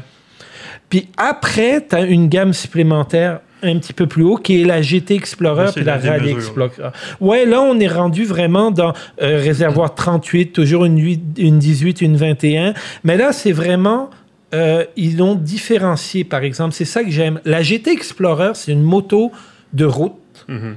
Puis 0.89 1.07
après, 1.17 1.85
tu 1.87 1.95
as 1.95 2.01
une 2.01 2.29
gamme 2.29 2.53
supplémentaire 2.53 3.39
un 3.61 3.77
petit 3.77 3.91
peu 3.93 4.07
plus 4.07 4.23
haut 4.23 4.37
qui 4.37 4.61
est 4.61 4.65
la 4.65 4.81
GT 4.81 5.15
Explorer 5.15 5.71
puis 5.75 5.83
la 5.83 5.97
Rally. 5.97 6.31
Explorer. 6.31 6.71
Ouais, 7.19 7.45
là, 7.45 7.61
on 7.61 7.77
est 7.79 7.87
rendu 7.89 8.23
vraiment 8.23 8.71
dans 8.71 8.93
euh, 9.21 9.37
réservoir 9.37 9.93
38, 9.95 10.53
toujours 10.53 10.85
une, 10.85 10.97
8 10.97 11.21
une 11.39 11.59
18, 11.59 12.01
une 12.01 12.15
21. 12.15 12.73
Mais 13.03 13.17
là, 13.17 13.33
c'est 13.33 13.51
vraiment. 13.51 14.09
euh, 14.55 14.83
ils 14.95 15.17
l'ont 15.17 15.35
différencié, 15.35 16.23
par 16.23 16.41
exemple. 16.43 16.73
C'est 16.73 16.85
ça 16.85 17.03
que 17.03 17.11
j'aime. 17.11 17.39
La 17.45 17.61
GT 17.61 17.91
Explorer, 17.91 18.51
c'est 18.55 18.71
une 18.71 18.81
moto 18.81 19.31
de 19.73 19.85
route 19.85 20.13
Mhm. 20.47 20.75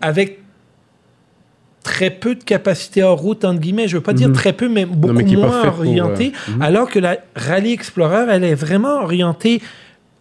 avec 0.00 0.38
très 1.82 2.10
peu 2.10 2.34
de 2.34 2.44
capacité 2.44 3.02
en 3.02 3.16
route, 3.16 3.44
entre 3.44 3.60
guillemets. 3.60 3.88
Je 3.88 3.96
veux 3.96 4.02
pas 4.02 4.12
dire 4.12 4.28
Mhm. 4.28 4.34
très 4.34 4.52
peu, 4.52 4.68
mais 4.68 4.84
beaucoup 4.86 5.14
mais 5.14 5.24
moins 5.36 5.62
pour, 5.64 5.80
orientée. 5.80 6.32
euh, 6.48 6.52
mhm. 6.54 6.62
Alors 6.62 6.88
que 6.88 6.98
la 6.98 7.16
Rally 7.36 7.72
Explorer, 7.72 8.26
elle 8.30 8.44
est 8.44 8.54
vraiment 8.54 9.02
orientée 9.02 9.60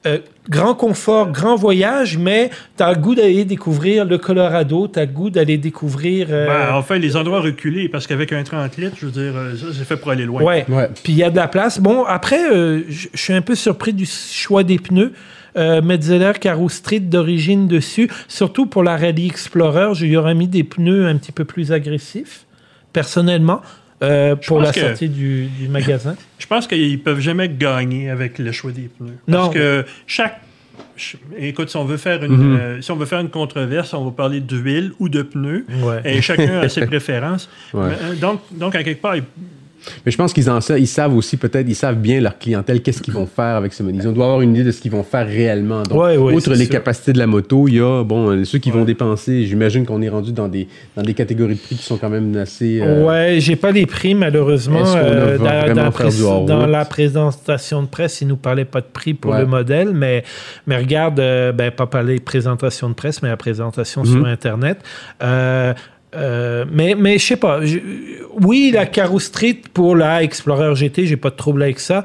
euh, 0.07 0.17
grand 0.49 0.73
confort, 0.73 1.29
grand 1.31 1.55
voyage, 1.55 2.17
mais 2.17 2.49
tu 2.75 2.81
as 2.83 2.91
le 2.91 2.97
goût 2.99 3.13
d'aller 3.13 3.45
découvrir 3.45 4.03
le 4.03 4.17
Colorado, 4.17 4.87
tu 4.87 4.97
as 4.97 5.05
le 5.05 5.11
goût 5.11 5.29
d'aller 5.29 5.59
découvrir... 5.59 6.25
euh, 6.31 6.47
Ben, 6.47 6.73
enfin, 6.75 6.97
les 6.97 7.15
endroits 7.15 7.39
reculés, 7.41 7.87
parce 7.87 8.07
qu'avec 8.07 8.33
un 8.33 8.41
30 8.41 8.77
litres, 8.77 8.95
je 8.99 9.05
veux 9.05 9.11
dire, 9.11 9.33
ça, 9.59 9.67
c'est 9.71 9.85
fait 9.85 9.97
pour 9.97 10.09
aller 10.09 10.25
loin. 10.25 10.41
ouais. 10.41 10.65
Ouais. 10.69 10.89
Puis 11.03 11.13
il 11.13 11.19
y 11.19 11.23
a 11.23 11.29
de 11.29 11.35
la 11.35 11.47
place. 11.47 11.79
Bon, 11.79 12.03
après, 12.05 12.51
euh, 12.51 12.81
je 12.89 13.09
je 13.13 13.21
suis 13.21 13.33
un 13.33 13.41
peu 13.43 13.53
surpris 13.53 13.93
du 13.93 14.07
choix 14.07 14.63
des 14.63 14.79
pneus. 14.79 15.13
Euh, 15.57 15.81
Metzeler 15.81 16.31
Caro 16.39 16.69
Street 16.69 17.01
d'origine 17.01 17.67
dessus, 17.67 18.09
surtout 18.29 18.65
pour 18.67 18.83
la 18.83 18.95
Rally 18.95 19.27
Explorer, 19.27 19.93
je 19.93 20.05
lui 20.05 20.15
aurais 20.15 20.33
mis 20.35 20.47
des 20.47 20.63
pneus 20.63 21.07
un 21.07 21.17
petit 21.17 21.31
peu 21.33 21.43
plus 21.45 21.71
agressifs, 21.73 22.45
personnellement, 22.93 23.61
euh, 24.03 24.35
pour 24.35 24.59
la 24.61 24.71
que- 24.71 24.79
sortie 24.79 25.09
du, 25.09 25.47
du 25.47 25.67
magasin. 25.67 26.15
Je 26.39 26.47
pense 26.47 26.67
qu'ils 26.67 26.99
peuvent 27.01 27.19
jamais 27.19 27.49
gagner 27.49 28.09
avec 28.09 28.39
le 28.39 28.51
choix 28.51 28.71
des 28.71 28.89
pneus. 28.97 29.13
Non. 29.27 29.37
Parce 29.43 29.53
que 29.53 29.85
chaque. 30.07 30.41
ch- 30.97 31.17
Écoute, 31.37 31.69
si 31.69 31.77
on 31.77 31.85
veut 31.85 31.97
faire 31.97 32.23
une, 32.23 32.31
Mhm. 32.35 32.57
euh, 32.59 32.81
si 32.81 32.91
on 32.91 32.95
veut 32.95 33.05
faire 33.05 33.19
une 33.19 33.29
controverse, 33.29 33.93
on 33.93 34.05
va 34.05 34.11
parler 34.11 34.39
d'huile 34.39 34.91
ou 34.99 35.07
de 35.09 35.21
pneus. 35.21 35.65
Ouais. 35.83 36.01
Et 36.05 36.21
chacun 36.21 36.61
a 36.61 36.69
ses 36.69 36.85
préférences. 36.87 37.49
Ouais. 37.73 37.89
Mais, 37.89 37.95
euh, 38.11 38.15
donc, 38.15 38.41
donc, 38.51 38.73
à 38.75 38.83
quelque 38.83 39.01
part, 39.01 39.15
Mais 40.05 40.11
je 40.11 40.17
pense 40.17 40.33
qu'ils 40.33 40.49
en 40.49 40.61
savent, 40.61 40.79
ils 40.79 40.87
savent 40.87 41.15
aussi 41.15 41.37
peut-être, 41.37 41.67
ils 41.67 41.75
savent 41.75 41.95
bien 41.97 42.21
leur 42.21 42.37
clientèle, 42.37 42.81
qu'est-ce 42.81 43.01
qu'ils 43.01 43.13
vont 43.13 43.25
faire 43.25 43.55
avec 43.55 43.73
ce 43.73 43.83
modèle. 43.83 44.01
Ils 44.01 44.13
doivent 44.13 44.21
avoir 44.29 44.41
une 44.41 44.55
idée 44.55 44.63
de 44.63 44.71
ce 44.71 44.79
qu'ils 44.81 44.91
vont 44.91 45.03
faire 45.03 45.25
réellement. 45.27 45.83
Donc, 45.83 45.99
Ouais, 46.01 46.17
ouais, 46.17 46.33
outre 46.33 46.51
les 46.51 46.65
sûr. 46.65 46.69
capacités 46.69 47.13
de 47.13 47.17
la 47.19 47.27
moto, 47.27 47.67
il 47.67 47.75
y 47.75 47.79
a 47.79 48.03
bon 48.03 48.29
euh, 48.31 48.43
ceux 48.45 48.59
qui 48.59 48.71
Ouais. 48.71 48.77
vont 48.79 48.85
dépenser. 48.85 49.45
J'imagine 49.45 49.85
qu'on 49.85 50.01
est 50.01 50.09
rendu 50.09 50.31
dans 50.31 50.47
des 50.47 50.67
dans 50.95 51.03
des 51.03 51.13
catégories 51.13 51.55
de 51.55 51.59
prix 51.59 51.75
qui 51.75 51.83
sont 51.83 51.97
quand 51.97 52.09
même 52.09 52.35
assez. 52.37 52.79
euh, 52.81 53.05
Ouais, 53.05 53.37
j'ai 53.39 53.55
pas 53.55 53.71
les 53.71 53.85
prix 53.85 54.13
malheureusement. 54.15 54.83
Euh, 54.95 55.37
dans, 55.37 55.43
la 55.45 55.91
pré- 55.91 56.13
dans 56.45 56.85
présentation 56.85 57.81
de 57.81 57.87
presse, 57.87 58.21
ils 58.21 58.27
nous 58.27 58.35
parlaient 58.37 58.65
pas 58.65 58.81
de 58.81 58.85
prix 58.91 59.13
pour 59.13 59.33
le 59.33 59.45
modèle, 59.45 59.91
mais 59.93 60.23
mais 60.67 60.77
regarde, 60.77 61.19
euh, 61.19 61.51
ben 61.51 61.71
pas 61.71 61.87
parler 61.87 62.17
de 62.19 62.23
présentation 62.23 62.89
de 62.89 62.93
presse, 62.93 63.21
mais 63.21 63.29
la 63.29 63.37
présentation 63.37 64.01
Mhm. 64.03 64.07
sur 64.11 64.25
internet. 64.25 64.77
Euh, 66.15 66.63
euh, 66.63 66.65
mais 66.71 66.95
mais 66.95 67.17
je 67.17 67.25
sais 67.25 67.35
pas. 67.37 67.65
je- 67.65 67.79
oui, 68.41 68.71
la 68.73 68.85
Caro 68.85 69.19
Street 69.19 69.61
pour 69.73 69.95
la 69.95 70.23
Explorer 70.23 70.75
GT, 70.75 71.05
j'ai 71.05 71.17
pas 71.17 71.29
de 71.29 71.35
trouble 71.35 71.63
avec 71.63 71.79
ça. 71.79 72.03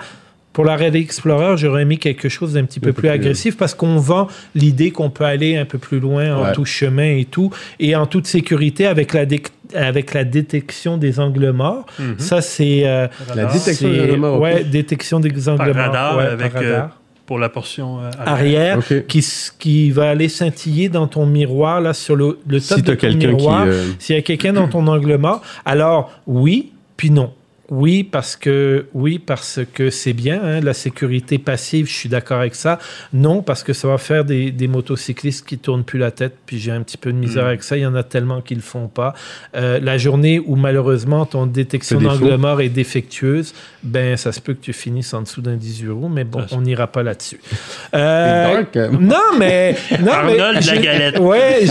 Pour 0.53 0.65
la 0.65 0.77
Rally 0.77 1.01
Explorer, 1.03 1.57
j'aurais 1.59 1.85
mis 1.85 1.99
quelque 1.99 2.31
chose 2.31 2.55
d'un 2.55 2.65
petit 2.65 2.81
peu 2.81 2.93
plus 2.95 3.03
plus- 3.03 3.09
agressif 3.11 3.57
parce 3.59 3.75
qu'on 3.75 3.97
vend 3.97 4.27
l'idée 4.55 4.91
qu'on 4.91 5.11
peut 5.11 5.25
aller 5.25 5.57
un 5.57 5.67
peu 5.67 5.77
plus 5.77 6.01
loin 6.01 6.35
en 6.35 6.45
Ouais. 6.45 6.53
tout 6.53 6.65
chemin 6.65 7.17
et 7.19 7.27
tout, 7.27 7.51
et 7.79 7.95
en 7.95 8.07
toute 8.07 8.27
sécurité 8.27 8.87
avec 8.87 9.13
la, 9.13 9.27
avec 9.75 10.15
la 10.15 10.25
détection 10.25 10.97
des 10.97 11.21
angles 11.21 11.51
morts. 11.51 11.85
Ça, 12.17 12.41
c'est. 12.41 12.83
euh, 12.87 13.07
La 13.35 13.45
détection 13.47 13.91
des 13.91 14.01
angles 14.03 14.17
morts. 14.17 14.41
Ouais, 14.41 14.65
détection 14.65 15.21
des 15.21 15.49
angles 15.49 15.59
Par 15.59 15.67
morts. 15.75 15.77
radar, 15.77 16.17
ouais, 16.17 16.25
avec, 16.25 16.53
par 16.53 16.63
radar. 16.63 17.01
Pour 17.27 17.39
la 17.39 17.49
portion 17.49 18.01
euh, 18.01 18.11
arrière 18.25 18.79
qui, 19.09 19.27
qui 19.59 19.91
va 19.91 20.11
aller 20.11 20.29
scintiller 20.29 20.89
dans 20.89 21.07
ton 21.09 21.27
miroir, 21.27 21.81
là, 21.81 21.93
sur 21.93 22.17
le, 22.17 22.39
le 22.47 22.61
top 22.61 22.79
Si 22.79 22.83
de 22.83 22.87
t'as 22.87 22.93
ton 22.95 22.99
quelqu'un 23.01 23.19
qui, 23.19 23.27
miroir. 23.35 23.65
euh, 23.67 23.85
S'il 23.99 24.15
y 24.17 24.19
a 24.19 24.23
quelqu'un 24.23 24.53
dans 24.53 24.69
ton 24.69 24.87
angle 24.87 25.17
mort, 25.17 25.43
alors 25.65 26.11
oui, 26.27 26.73
puis 26.97 27.11
non. 27.11 27.33
Oui, 27.69 28.05
parce 28.05 28.37
que 28.37 28.87
oui, 28.95 29.19
parce 29.19 29.61
que 29.75 29.91
c'est 29.91 30.13
bien, 30.13 30.41
hein, 30.43 30.61
la 30.61 30.73
sécurité 30.75 31.39
passive, 31.39 31.87
je 31.89 31.95
suis 31.95 32.09
d'accord 32.09 32.39
avec 32.39 32.55
ça. 32.55 32.79
Non, 33.13 33.43
parce 33.43 33.63
que 33.65 33.73
ça 33.73 33.89
va 33.89 33.99
faire 33.99 34.25
des, 34.25 34.53
des 34.53 34.69
motocyclistes 34.69 35.45
qui 35.47 35.59
tournent 35.59 35.83
plus 35.85 35.99
la 35.99 36.13
tête, 36.13 36.35
puis 36.47 36.59
j'ai 36.61 36.71
un 36.71 36.83
petit 36.83 36.97
peu 36.97 37.13
de 37.13 37.19
misère 37.19 37.43
Mm. 37.45 37.49
avec 37.49 37.63
ça. 37.65 37.77
Il 37.77 37.83
y 37.83 37.87
en 37.87 37.95
a 37.97 38.05
tellement 38.05 38.41
qui 38.41 38.55
le 38.55 38.61
font 38.61 38.87
pas. 38.87 39.15
Euh, 39.57 39.81
la 39.83 39.99
journée 39.99 40.39
où 40.39 40.55
malheureusement 40.55 41.27
ton 41.27 41.47
détection 41.47 42.01
d'angle 42.01 42.37
mort 42.37 42.61
est 42.61 42.69
défectueuse, 42.69 43.53
ben 43.83 44.17
ça 44.17 44.31
se 44.33 44.41
peut 44.41 44.55
que 44.55 44.63
tu 44.63 44.73
finisses 44.73 45.13
en 45.13 45.23
dessous 45.23 45.41
d'un 45.43 45.57
10 45.57 45.85
euros, 45.87 46.09
mais 46.09 46.23
bon, 46.25 46.43
c'est- 46.49 46.55
on 46.55 46.61
n'ira 46.61 46.87
pas 46.87 47.03
là-dessus. 47.03 47.41
Euh, 47.95 48.63
hein. 48.75 48.89
non, 49.01 49.17
mais 49.39 49.75
non, 50.01 50.07
mais 50.27 50.39
Arnold, 50.39 50.55
la 50.55 50.61
j'ai- 50.61 50.81
galette. 50.81 51.19
Ouais, 51.19 51.65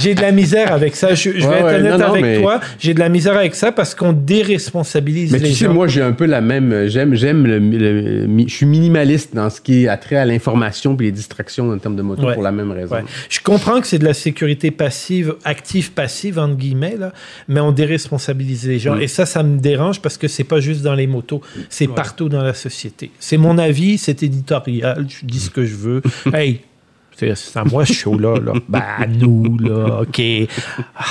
j'ai 0.00 0.14
de 0.14 0.20
la 0.22 0.32
misère 0.32 0.72
avec 0.72 0.96
ça. 0.96 1.14
Je, 1.14 1.30
je 1.38 1.46
vais 1.46 1.56
être 1.56 1.64
ouais, 1.66 1.74
honnête 1.74 1.92
non, 1.92 1.98
non, 1.98 2.04
avec 2.06 2.22
mais- 2.22 2.40
toi. 2.40 2.60
J'ai 2.78 2.94
de 2.94 3.00
la 3.00 3.08
misère 3.08 3.36
avec 3.36 3.54
ça 3.54 3.72
parce 3.72 3.94
qu'on 3.94 4.12
déresponsabilise 4.12 5.35
Mais 5.42 5.48
tu 5.48 5.54
sais, 5.54 5.68
moi, 5.68 5.86
j'ai 5.88 6.02
un 6.02 6.12
peu 6.12 6.26
la 6.26 6.40
même. 6.40 6.86
J'aime, 6.88 7.14
j'aime 7.14 7.46
le, 7.46 8.26
Je 8.46 8.52
suis 8.54 8.66
minimaliste 8.66 9.34
dans 9.34 9.50
ce 9.50 9.60
qui 9.60 9.84
est 9.84 9.88
attrait 9.88 10.16
à 10.16 10.24
l'information 10.24 10.96
puis 10.96 11.06
les 11.06 11.12
distractions 11.12 11.70
en 11.70 11.78
termes 11.78 11.96
de 11.96 12.02
moto 12.02 12.22
Ouais. 12.26 12.34
pour 12.34 12.42
la 12.42 12.52
même 12.52 12.70
raison. 12.72 12.94
Ouais. 12.96 13.04
Je 13.28 13.40
comprends 13.40 13.80
que 13.80 13.86
c'est 13.86 13.98
de 13.98 14.04
la 14.04 14.14
sécurité 14.14 14.70
passive, 14.70 15.34
active, 15.44 15.92
passive, 15.92 16.38
entre 16.38 16.56
guillemets, 16.56 16.96
là, 16.98 17.12
mais 17.48 17.60
on 17.60 17.72
déresponsabilise 17.72 18.66
les 18.66 18.78
gens. 18.78 18.96
Mm. 18.96 19.02
Et 19.02 19.08
ça, 19.08 19.26
ça 19.26 19.42
me 19.42 19.58
dérange 19.58 20.00
parce 20.00 20.16
que 20.18 20.28
c'est 20.28 20.44
pas 20.44 20.60
juste 20.60 20.82
dans 20.82 20.94
les 20.94 21.06
motos, 21.06 21.40
c'est 21.68 21.86
Ouais. 21.88 21.94
partout 21.94 22.28
dans 22.28 22.42
la 22.42 22.54
société. 22.54 23.10
C'est 23.18 23.36
mon 23.36 23.58
avis, 23.58 23.98
c'est 23.98 24.22
éditorial, 24.22 25.06
je 25.08 25.24
dis 25.26 25.40
ce 25.40 25.50
que 25.50 25.64
je 25.64 25.74
veux. 25.76 26.02
hey, 26.34 26.60
c'est 27.16 27.32
à 27.56 27.64
moi 27.64 27.86
ce 27.86 27.92
show-là. 27.94 28.38
Là. 28.40 28.52
Ben, 28.68 28.82
à 28.98 29.06
nous, 29.06 29.56
là, 29.58 30.02
OK. 30.02 30.20
Ah. 30.96 31.04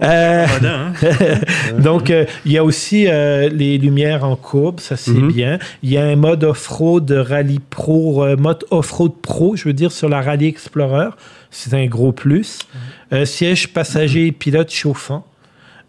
Euh, 0.00 0.46
hein? 0.64 0.92
donc, 1.78 2.10
euh, 2.10 2.24
il 2.44 2.52
y 2.52 2.58
a 2.58 2.64
aussi 2.64 3.06
euh, 3.08 3.48
les 3.48 3.78
lumières 3.78 4.24
en 4.24 4.36
courbe, 4.36 4.78
ça 4.80 4.96
c'est 4.96 5.10
Mhm. 5.10 5.32
bien. 5.32 5.58
Il 5.82 5.90
y 5.90 5.98
a 5.98 6.04
un 6.04 6.16
mode 6.16 6.44
off-road 6.44 7.10
Rally 7.10 7.58
Pro, 7.70 8.24
euh, 8.24 8.36
mode 8.36 8.64
off-road 8.70 9.12
Pro, 9.20 9.56
je 9.56 9.64
veux 9.64 9.72
dire, 9.72 9.90
sur 9.92 10.08
la 10.08 10.20
Rally 10.20 10.46
Explorer. 10.46 11.10
C'est 11.50 11.74
un 11.74 11.86
gros 11.86 12.12
plus. 12.12 12.60
Euh, 13.12 13.24
siège 13.24 13.68
passager 13.72 14.26
et 14.28 14.32
pilote 14.32 14.70
chauffant. 14.70 15.24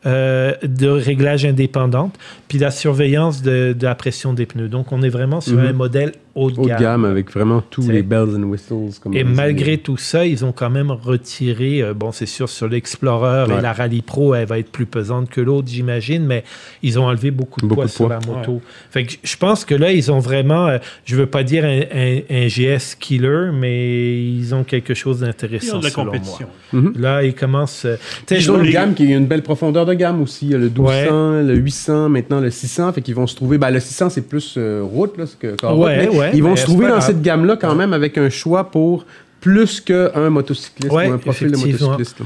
euh, 0.06 0.54
de 0.64 0.88
réglage 0.88 1.44
indépendante, 1.44 2.16
puis 2.48 2.58
la 2.58 2.72
surveillance 2.72 3.42
de, 3.42 3.76
de, 3.78 3.86
la 3.86 3.96
pression 3.96 4.32
des 4.32 4.46
pneus. 4.46 4.70
Donc, 4.70 4.94
on 4.94 5.02
est 5.02 5.10
vraiment 5.10 5.42
sur 5.42 5.58
Mhm. 5.58 5.66
un 5.68 5.74
modèle 5.74 6.12
haut 6.40 6.52
de 6.52 6.60
Haut 6.60 6.64
de 6.64 6.70
gamme. 6.70 6.80
gamme 6.82 7.06
avec 7.06 7.32
vraiment 7.32 7.62
tous 7.70 7.90
les 7.90 8.02
bells 8.04 8.36
and 8.36 8.44
whistles. 8.44 9.00
Comme 9.02 9.14
Et 9.16 9.24
malgré 9.24 9.78
tout 9.78 9.98
ça, 9.98 10.26
ils 10.26 10.44
ont 10.46 10.52
quand 10.52 10.70
même 10.70 10.92
retiré, 10.92 11.82
euh, 11.82 11.94
bon, 11.94 12.12
c'est 12.12 12.26
sûr, 12.26 12.50
sur 12.50 12.68
l'Explorer 12.68 13.46
Ouais. 13.50 13.58
et 13.60 13.62
la 13.62 13.74
Rally 13.74 14.02
Pro, 14.02 14.34
elle 14.36 14.48
va 14.48 14.60
être 14.60 14.72
plus 14.72 14.86
pesante 14.86 15.30
que 15.30 15.42
l'autre, 15.42 15.68
j'imagine, 15.70 16.26
mais 16.26 16.44
ils 16.84 16.98
ont 17.00 17.06
enlevé 17.06 17.32
beaucoup 17.32 17.60
de 17.62 17.66
Beaucoup 17.68 17.76
poids 17.82 17.86
de 17.86 17.92
sur 17.92 18.10
la 18.10 18.20
moto. 18.26 18.62
Fait 18.92 19.06
que 19.06 19.14
je 19.24 19.36
pense 19.38 19.66
que 19.66 19.76
là, 19.76 19.92
ils 19.92 20.12
ont 20.12 20.20
vraiment, 20.20 20.68
euh, 20.68 20.78
je 21.06 21.16
veux 21.16 21.26
pas 21.26 21.44
dire 21.44 21.66
un, 21.66 21.82
un- 21.94 22.20
un 22.30 22.48
GS 22.48 22.96
killer, 23.00 23.50
mais 23.54 24.22
ils 24.24 24.54
ont 24.56 24.64
quelque 24.64 24.94
chose 24.94 25.20
Ils 25.20 25.24
ont 25.24 25.28
d'intéressant 25.28 25.80
de 25.80 25.84
la 25.84 25.90
selon 25.90 26.06
compétition. 26.06 26.48
moi. 26.74 26.92
Là, 26.98 27.24
ils 27.24 27.34
commencent. 27.34 27.86
euh, 27.86 27.96
Ils 28.32 28.52
ont 28.52 28.58
une 28.60 28.66
les- 28.66 28.72
gamme 28.72 28.94
qui 28.94 29.12
a 29.14 29.18
une 29.18 29.26
belle 29.26 29.42
profondeur 29.44 29.86
de 29.86 29.94
gamme 29.94 30.22
aussi. 30.22 30.46
Il 30.48 30.52
y 30.52 30.56
a 30.56 30.58
le 30.58 30.70
1200, 30.70 31.42
le 31.42 31.56
800, 31.56 32.10
maintenant 32.10 32.40
le 32.40 32.50
600. 32.50 32.94
Fait 32.94 33.02
qu'ils 33.02 33.16
vont 33.16 33.28
se 33.28 33.36
trouver. 33.36 33.58
Ben, 33.58 33.72
le 33.72 33.80
600, 33.80 34.10
c'est 34.10 34.28
plus 34.28 34.56
euh, 34.58 34.82
route, 34.84 35.18
là, 35.18 35.26
que, 35.40 35.48
route, 35.66 35.80
Ouais, 35.86 35.98
mais 35.98 36.18
ouais, 36.18 36.29
Ils 36.34 36.44
vont 36.44 36.52
mais 36.52 36.56
se 36.58 36.66
trouver 36.66 36.88
dans 36.88 37.02
cette 37.02 37.22
gamme-là 37.22 37.58
quand 37.58 37.76
même 37.76 37.94
avec 37.94 38.18
un 38.18 38.30
choix 38.30 38.70
pour 38.72 39.06
plus 39.42 39.80
qu'un 39.82 40.30
motocycliste 40.30 40.92
Ouais, 40.94 41.10
ou 41.10 41.14
un 41.14 41.18
profil 41.18 41.52
de 41.52 41.58
motocycliste. 41.58 42.20
là. 42.20 42.26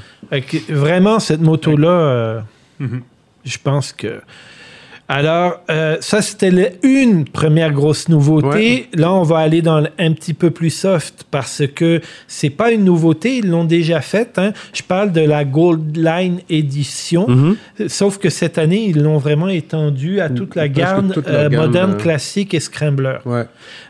Vraiment, 0.70 1.20
cette 1.20 1.42
moto-là, 1.42 1.90
euh, 1.90 2.40
Mhm. 2.80 3.02
je 3.46 3.58
pense 3.64 3.94
que. 3.94 4.22
Alors, 5.16 5.62
euh, 5.70 5.98
ça, 6.02 6.24
c'était 6.24 6.74
une 6.82 7.26
première 7.26 7.72
grosse 7.72 8.10
nouveauté. 8.10 8.88
Là, 8.96 9.14
on 9.14 9.22
va 9.22 9.38
aller 9.38 9.62
dans 9.62 9.84
un 10.00 10.12
petit 10.14 10.34
peu 10.34 10.50
plus 10.50 10.72
soft 10.72 11.26
parce 11.30 11.62
que 11.76 12.02
c'est 12.28 12.50
pas 12.50 12.72
une 12.72 12.84
nouveauté, 12.84 13.38
ils 13.38 13.48
l'ont 13.48 13.64
déjà 13.64 14.02
faite. 14.02 14.40
hein. 14.40 14.54
Je 14.74 14.82
parle 14.82 15.12
de 15.12 15.22
la 15.22 15.46
Gold 15.46 15.96
Line 15.96 16.40
Edition. 16.50 17.28
Mhm. 17.28 17.56
Sauf 17.90 18.18
que 18.18 18.32
cette 18.32 18.58
année, 18.58 18.86
ils 18.88 19.04
l'ont 19.04 19.20
vraiment 19.20 19.50
étendu 19.50 20.20
à 20.20 20.30
toute 20.32 20.56
la 20.56 20.64
Presque 20.68 20.78
gamme, 20.78 21.12
toute 21.14 21.28
la 21.28 21.42
euh, 21.42 21.50
gamme, 21.50 21.66
moderne, 21.68 21.92
euh. 21.94 22.02
classique 22.02 22.56
et 22.56 22.60
scrambler. 22.60 23.18
Ouais. 23.26 23.44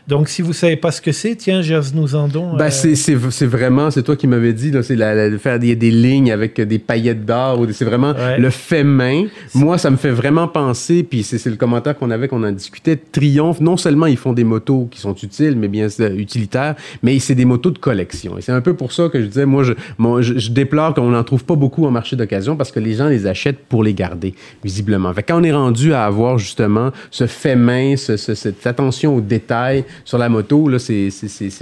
Donc, 0.06 0.28
si 0.28 0.42
vous 0.42 0.52
savez 0.52 0.76
pas 0.76 0.90
ce 0.90 1.00
que 1.00 1.12
c'est, 1.12 1.36
tiens, 1.36 1.62
Jazz 1.62 1.94
nous 1.94 2.14
en 2.14 2.28
don. 2.28 2.54
Ben, 2.58 2.68
c'est, 2.68 3.46
vraiment, 3.46 3.90
c'est 3.90 4.02
toi 4.02 4.16
qui 4.16 4.26
m'avais 4.26 4.52
dit, 4.52 4.70
c'est 4.82 4.94
la, 4.94 5.14
la- 5.14 5.30
de 5.30 5.38
faire 5.38 5.58
des, 5.58 5.74
des 5.74 5.90
lignes 5.90 6.30
avec 6.30 6.60
des 6.60 6.78
paillettes 6.78 7.24
d'or. 7.24 7.64
C'est 7.72 7.86
vraiment 7.86 8.12
Ouais. 8.12 8.38
le 8.38 8.50
fait 8.50 8.84
main. 8.84 9.24
Moi, 9.54 9.78
ça 9.78 9.88
me 9.88 9.96
fait 9.96 10.10
vraiment 10.10 10.46
penser, 10.48 11.02
puis 11.14 11.22
c'est, 11.22 11.48
le 11.48 11.54
commentaire 11.54 11.96
qu'on 11.96 12.10
avait, 12.10 12.26
qu'on 12.26 12.42
en 12.42 12.50
discutait. 12.50 12.96
Triomphe, 12.96 13.60
non 13.60 13.76
seulement 13.76 14.06
ils 14.06 14.16
font 14.16 14.32
des 14.32 14.42
motos 14.42 14.88
qui 14.90 14.98
sont 14.98 15.14
utiles, 15.14 15.54
mais 15.56 15.68
bien 15.68 15.86
euh, 16.00 16.16
utilitaires, 16.16 16.74
mais 17.04 17.16
c'est 17.20 17.36
des 17.36 17.44
motos 17.44 17.70
de 17.70 17.78
collection. 17.78 18.36
Et 18.36 18.40
c'est 18.40 18.50
un 18.50 18.60
peu 18.60 18.74
pour 18.74 18.90
ça 18.90 19.08
que 19.08 19.20
je 19.20 19.26
disais, 19.26 19.46
moi, 19.46 19.62
je, 19.62 19.74
mon- 19.96 20.20
je, 20.22 20.36
je 20.38 20.50
déplore 20.50 20.92
qu'on 20.92 21.10
n'en 21.10 21.22
trouve 21.22 21.44
pas 21.44 21.54
beaucoup 21.54 21.86
en 21.86 21.92
marché 21.92 22.16
d'occasion 22.16 22.56
parce 22.56 22.72
que 22.72 22.80
les 22.80 22.94
gens 22.94 23.06
les 23.08 23.28
achètent 23.28 23.60
pour 23.68 23.84
les 23.84 23.94
garder, 23.94 24.34
visiblement. 24.64 25.12
Fait 25.14 25.22
quand 25.22 25.40
on 25.40 25.44
est 25.44 25.52
rendu 25.52 25.94
à 25.94 26.04
avoir 26.04 26.36
justement 26.38 26.90
ce 27.12 27.28
fait 27.28 27.54
main, 27.54 27.96
ce- 27.96 28.16
ce- 28.16 28.34
cette 28.34 28.66
attention 28.66 29.14
aux 29.14 29.20
détails 29.20 29.84
sur 30.04 30.18
la 30.18 30.28
moto, 30.28 30.68
là, 30.68 30.80
c'est, 30.80 31.10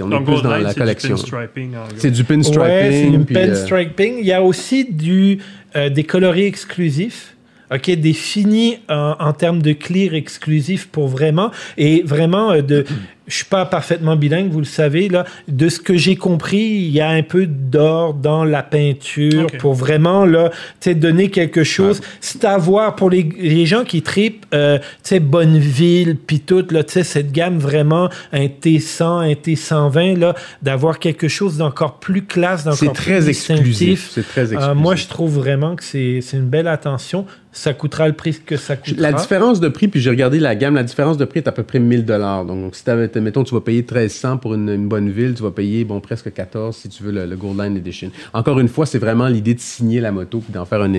on 0.01 0.07
est 0.07 0.09
Donc, 0.09 0.25
plus 0.25 0.41
dans 0.41 0.55
Line, 0.55 0.63
la 0.63 0.69
c'est 0.69 0.73
du 0.75 0.79
collection. 0.79 1.09
pinstriping. 1.15 1.71
C'est 1.97 2.11
du 2.11 2.23
pinstriping. 2.23 2.59
Ouais, 2.63 3.19
puis, 3.25 3.37
euh, 3.37 3.47
pinstriping. 3.49 4.15
Il 4.19 4.25
y 4.25 4.33
a 4.33 4.41
aussi 4.41 4.85
du, 4.85 5.37
euh, 5.75 5.89
des 5.89 6.03
coloris 6.05 6.45
exclusifs. 6.45 7.32
OK, 7.73 7.89
des 7.91 8.13
finis 8.13 8.77
en, 8.89 9.15
en 9.19 9.33
termes 9.33 9.61
de 9.61 9.73
clear 9.73 10.13
exclusif 10.13 10.87
pour 10.87 11.07
vraiment, 11.07 11.51
et 11.77 12.03
vraiment 12.03 12.51
euh, 12.51 12.61
de, 12.61 12.85
je 13.27 13.35
suis 13.35 13.45
pas 13.45 13.65
parfaitement 13.65 14.15
bilingue, 14.15 14.51
vous 14.51 14.59
le 14.59 14.65
savez, 14.65 15.09
là, 15.09 15.25
de 15.47 15.69
ce 15.69 15.79
que 15.79 15.95
j'ai 15.95 16.15
compris, 16.15 16.57
il 16.61 16.89
y 16.91 17.01
a 17.01 17.09
un 17.09 17.23
peu 17.23 17.45
d'or 17.45 18.13
dans 18.13 18.43
la 18.43 18.63
peinture 18.63 19.47
pour 19.59 19.73
vraiment, 19.73 20.25
là, 20.25 20.51
tu 20.79 20.93
donner 20.95 21.29
quelque 21.29 21.63
chose. 21.63 22.01
C'est 22.21 22.43
à 22.45 22.57
voir 22.57 22.95
pour 22.95 23.09
les, 23.09 23.27
les 23.39 23.65
gens 23.65 23.83
qui 23.83 24.01
tripent, 24.01 24.45
euh, 24.53 24.77
tu 24.79 24.85
sais, 25.03 25.19
Bonneville, 25.19 26.17
puis 26.17 26.39
tout, 26.39 26.65
là, 26.71 26.83
tu 26.83 26.93
sais, 26.93 27.03
cette 27.03 27.31
gamme 27.31 27.57
vraiment, 27.57 28.09
un 28.31 28.45
T100, 28.45 29.03
un 29.03 29.33
T120, 29.33 30.17
là, 30.19 30.35
d'avoir 30.61 30.99
quelque 30.99 31.27
chose 31.27 31.57
d'encore 31.57 31.99
plus 31.99 32.23
classe, 32.23 32.63
d'encore 32.63 32.93
plus 32.93 33.01
très 33.03 33.29
exclusif. 33.29 34.11
C'est 34.13 34.27
très 34.27 34.41
Euh, 34.41 34.53
exclusif. 34.55 34.75
moi, 34.75 34.95
je 34.95 35.07
trouve 35.07 35.35
vraiment 35.35 35.75
que 35.75 35.83
c'est 35.83 36.19
c'est 36.21 36.37
une 36.37 36.49
belle 36.49 36.67
attention. 36.67 37.25
Ça 37.55 37.73
coûtera 37.73 38.07
le 38.07 38.13
prix 38.13 38.39
que 38.43 38.57
ça 38.57 38.75
coûtera. 38.75 38.99
La 38.99 39.13
différence 39.13 39.59
de 39.59 39.67
prix, 39.69 39.87
puis 39.87 40.01
j'ai 40.01 40.09
regardé 40.09 40.39
la 40.39 40.55
gamme, 40.55 40.73
la 40.73 40.83
différence 40.83 41.17
de 41.17 41.25
prix 41.25 41.39
est 41.39 41.47
à 41.47 41.51
peu 41.51 41.61
près 41.61 41.77
1000 41.79 42.03
dollars. 42.03 42.45
Donc, 42.45 42.75
si 42.75 42.83
mettons, 43.21 43.43
tu 43.43 43.53
vas 43.53 43.61
payer 43.61 43.81
1300 43.81 44.37
pour 44.37 44.53
une, 44.53 44.69
une 44.69 44.87
bonne 44.87 45.09
ville, 45.09 45.33
tu 45.35 45.43
vas 45.43 45.51
payer, 45.51 45.83
bon, 45.85 45.99
presque 45.99 46.31
14 46.33 46.75
si 46.75 46.89
tu 46.89 47.03
veux 47.03 47.11
le, 47.11 47.25
le 47.25 47.35
Gold 47.35 47.59
Line 47.59 47.77
Edition. 47.77 48.09
Encore 48.33 48.59
une 48.59 48.67
fois, 48.67 48.85
c'est 48.85 48.99
vraiment 48.99 49.27
l'idée 49.27 49.53
de 49.53 49.59
signer 49.59 49.99
la 50.01 50.11
moto 50.11 50.39
puis 50.39 50.53
d'en 50.53 50.65
faire 50.65 50.81
un, 50.81 50.93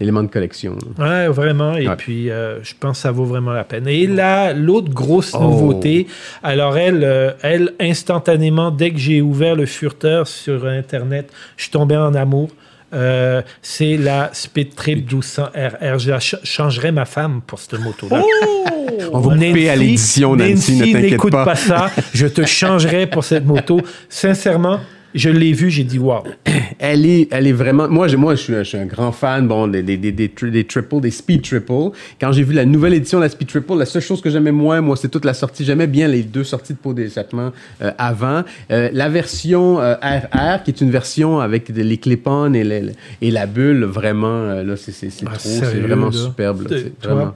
élément 0.00 0.22
de 0.22 0.28
collection. 0.28 0.76
là. 0.98 1.26
Ouais, 1.26 1.28
vraiment. 1.28 1.76
Et 1.76 1.88
Ouais. 1.88 1.96
puis, 1.96 2.30
euh, 2.30 2.62
je 2.62 2.74
pense 2.78 2.98
que 2.98 3.02
ça 3.02 3.10
vaut 3.10 3.24
vraiment 3.24 3.52
la 3.52 3.64
peine. 3.64 3.86
Et 3.88 4.06
là, 4.06 4.52
l'autre 4.52 4.90
grosse 4.92 5.34
Oh. 5.34 5.42
nouveauté, 5.42 6.06
alors 6.42 6.76
elle, 6.76 7.02
euh, 7.04 7.32
elle, 7.42 7.74
instantanément, 7.80 8.70
dès 8.70 8.90
que 8.90 8.98
j'ai 8.98 9.20
ouvert 9.20 9.54
le 9.54 9.66
furteur 9.66 10.26
sur 10.26 10.66
Internet, 10.66 11.30
je 11.56 11.64
suis 11.64 11.70
tombé 11.72 11.96
en 11.96 12.14
amour. 12.14 12.48
Euh, 12.94 13.42
c'est 13.60 13.96
la 13.96 14.30
Speed 14.32 14.74
Trip 14.74 14.98
1200 15.10 15.48
RR. 15.54 15.98
Je 15.98 16.10
la 16.10 16.20
ch- 16.20 16.40
changerais 16.42 16.90
ma 16.92 17.04
femme 17.04 17.42
pour 17.46 17.58
cette 17.58 17.78
moto-là. 17.80 18.22
On 19.12 19.20
va 19.20 19.34
couper 19.36 19.68
à 19.70 19.76
l'édition, 19.76 20.34
Nancy, 20.36 20.76
ne 20.78 20.84
t'inquiète 20.86 21.10
n'écoute 21.12 21.32
pas. 21.32 21.44
pas 21.44 21.54
ça. 21.54 21.90
Je 22.14 22.26
te 22.26 22.44
changerais 22.46 23.06
pour 23.06 23.24
cette 23.24 23.44
moto. 23.44 23.80
Sincèrement, 24.08 24.80
je 25.14 25.30
l'ai 25.30 25.52
vue, 25.52 25.70
j'ai 25.70 25.84
dit 25.84 25.98
waouh. 25.98 26.22
Elle 26.80 27.06
est, 27.06 27.26
elle 27.32 27.48
est 27.48 27.52
vraiment. 27.52 27.88
Moi, 27.88 28.06
moi, 28.16 28.36
je 28.36 28.40
suis, 28.42 28.54
je 28.54 28.62
suis 28.62 28.78
un 28.78 28.86
grand 28.86 29.10
fan, 29.10 29.48
bon, 29.48 29.66
des, 29.66 29.82
des, 29.82 29.96
des, 29.96 30.12
des, 30.12 30.28
tri- 30.28 30.52
des 30.52 30.62
triple, 30.62 31.00
des 31.00 31.10
speed 31.10 31.42
triple. 31.42 31.90
Quand 32.20 32.30
j'ai 32.30 32.44
vu 32.44 32.54
la 32.54 32.64
nouvelle 32.64 32.94
édition 32.94 33.18
de 33.18 33.24
la 33.24 33.28
speed 33.28 33.48
triple, 33.48 33.74
la 33.76 33.84
seule 33.84 34.00
chose 34.02 34.20
que 34.20 34.30
j'aimais 34.30 34.52
moins, 34.52 34.80
moi, 34.80 34.96
c'est 34.96 35.08
toute 35.08 35.24
la 35.24 35.34
sortie. 35.34 35.64
J'aimais 35.64 35.88
bien 35.88 36.06
les 36.06 36.22
deux 36.22 36.44
sorties 36.44 36.74
de 36.74 36.78
pot 36.78 36.94
d'échappement 36.94 37.50
euh, 37.82 37.90
avant. 37.98 38.44
Euh, 38.70 38.90
la 38.92 39.08
version 39.08 39.80
euh, 39.80 39.94
RR, 39.94 40.62
qui 40.62 40.70
est 40.70 40.80
une 40.80 40.90
version 40.92 41.40
avec 41.40 41.72
des- 41.72 41.82
les 41.82 41.96
clip-on 41.98 42.52
et, 42.54 42.62
la 43.30 43.46
bulle, 43.46 43.82
vraiment, 43.84 44.26
euh, 44.28 44.62
là, 44.62 44.76
c'est, 44.76 44.92
Ah, 45.26 45.30
trop, 45.30 45.38
c'est 45.48 45.80
vraiment 45.80 46.06
là? 46.06 46.12
superbe. 46.12 46.62
là. 46.62 46.68
De- 46.68 46.78
C'est 46.78 47.00
toi? 47.00 47.34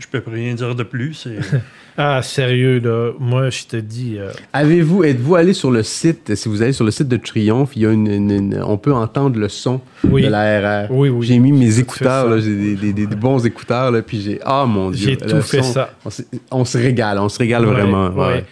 Je 0.00 0.06
peux 0.08 0.22
rien 0.28 0.54
dire 0.54 0.74
de 0.74 0.82
plus. 0.82 1.14
c'est- 1.14 1.38
Ah, 2.02 2.22
sérieux, 2.22 2.78
là. 2.80 3.12
Moi, 3.18 3.50
je 3.50 3.64
te 3.64 3.76
dis. 3.76 4.16
euh, 4.18 4.30
Avez-vous, 4.54 5.04
êtes-vous 5.04 5.34
allé 5.34 5.52
sur 5.52 5.70
le 5.70 5.82
site, 5.82 6.34
si 6.34 6.48
vous 6.48 6.62
allez 6.62 6.72
sur 6.72 6.84
le 6.84 6.90
site 6.90 7.08
de 7.08 7.16
Triomphe, 7.18 7.72
il 7.76 7.82
y 7.82 7.86
a 7.86 7.90
une, 7.92 8.06
une- 8.06 8.30
une- 8.30 8.62
on 8.62 8.78
peut 8.78 8.92
entendre 8.94 9.38
le 9.38 9.48
son 9.50 9.80
Oui. 10.08 10.22
de 10.22 10.28
la 10.28 10.84
RR. 10.86 10.90
Oui, 10.90 11.10
oui. 11.10 11.26
J'ai 11.26 11.38
mis 11.38 11.52
mes 11.52 11.78
écouteurs, 11.78 12.40
j'ai 12.40 12.54
des, 12.56 12.74
des- 12.76 12.92
des- 12.94 13.06
des 13.06 13.16
bons 13.16 13.44
écouteurs, 13.44 13.90
là, 13.90 14.00
puis 14.00 14.20
j'ai, 14.22 14.40
ah 14.44 14.64
mon 14.66 14.90
dieu. 14.90 15.10
J'ai 15.10 15.16
le 15.26 15.30
tout 15.30 15.42
fait 15.42 15.62
son, 15.62 15.72
ça. 15.72 15.90
On, 16.04 16.10
se- 16.10 16.22
on 16.50 16.64
se 16.64 16.78
régale, 16.78 17.18
on 17.18 17.28
se 17.28 17.38
régale 17.38 17.66
Ouais, 17.66 17.72
vraiment. 17.72 18.08
ouais. 18.08 18.26
ouais. 18.34 18.44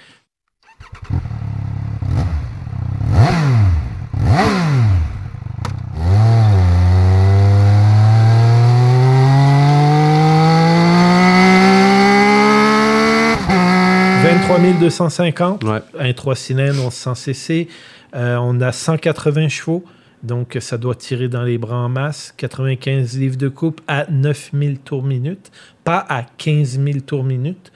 23 14.46 14.58
250, 14.80 15.64
Ouais. 15.64 15.80
un 15.98 16.12
3 16.12 16.36
cylindres, 16.36 16.84
1100 16.90 17.14
cc. 17.16 17.68
Euh, 18.14 18.36
on 18.40 18.60
a 18.60 18.72
180 18.72 19.48
chevaux, 19.48 19.84
donc 20.22 20.56
ça 20.60 20.78
doit 20.78 20.94
tirer 20.94 21.28
dans 21.28 21.42
les 21.42 21.58
bras 21.58 21.76
en 21.76 21.88
masse. 21.88 22.32
95 22.36 23.18
livres 23.18 23.36
de 23.36 23.48
coupe 23.48 23.80
à 23.88 24.06
9000 24.10 24.78
tours 24.78 25.02
minute, 25.02 25.50
pas 25.84 26.04
à 26.08 26.22
15 26.22 26.78
000 26.82 27.00
tours 27.04 27.24
minute. 27.24 27.72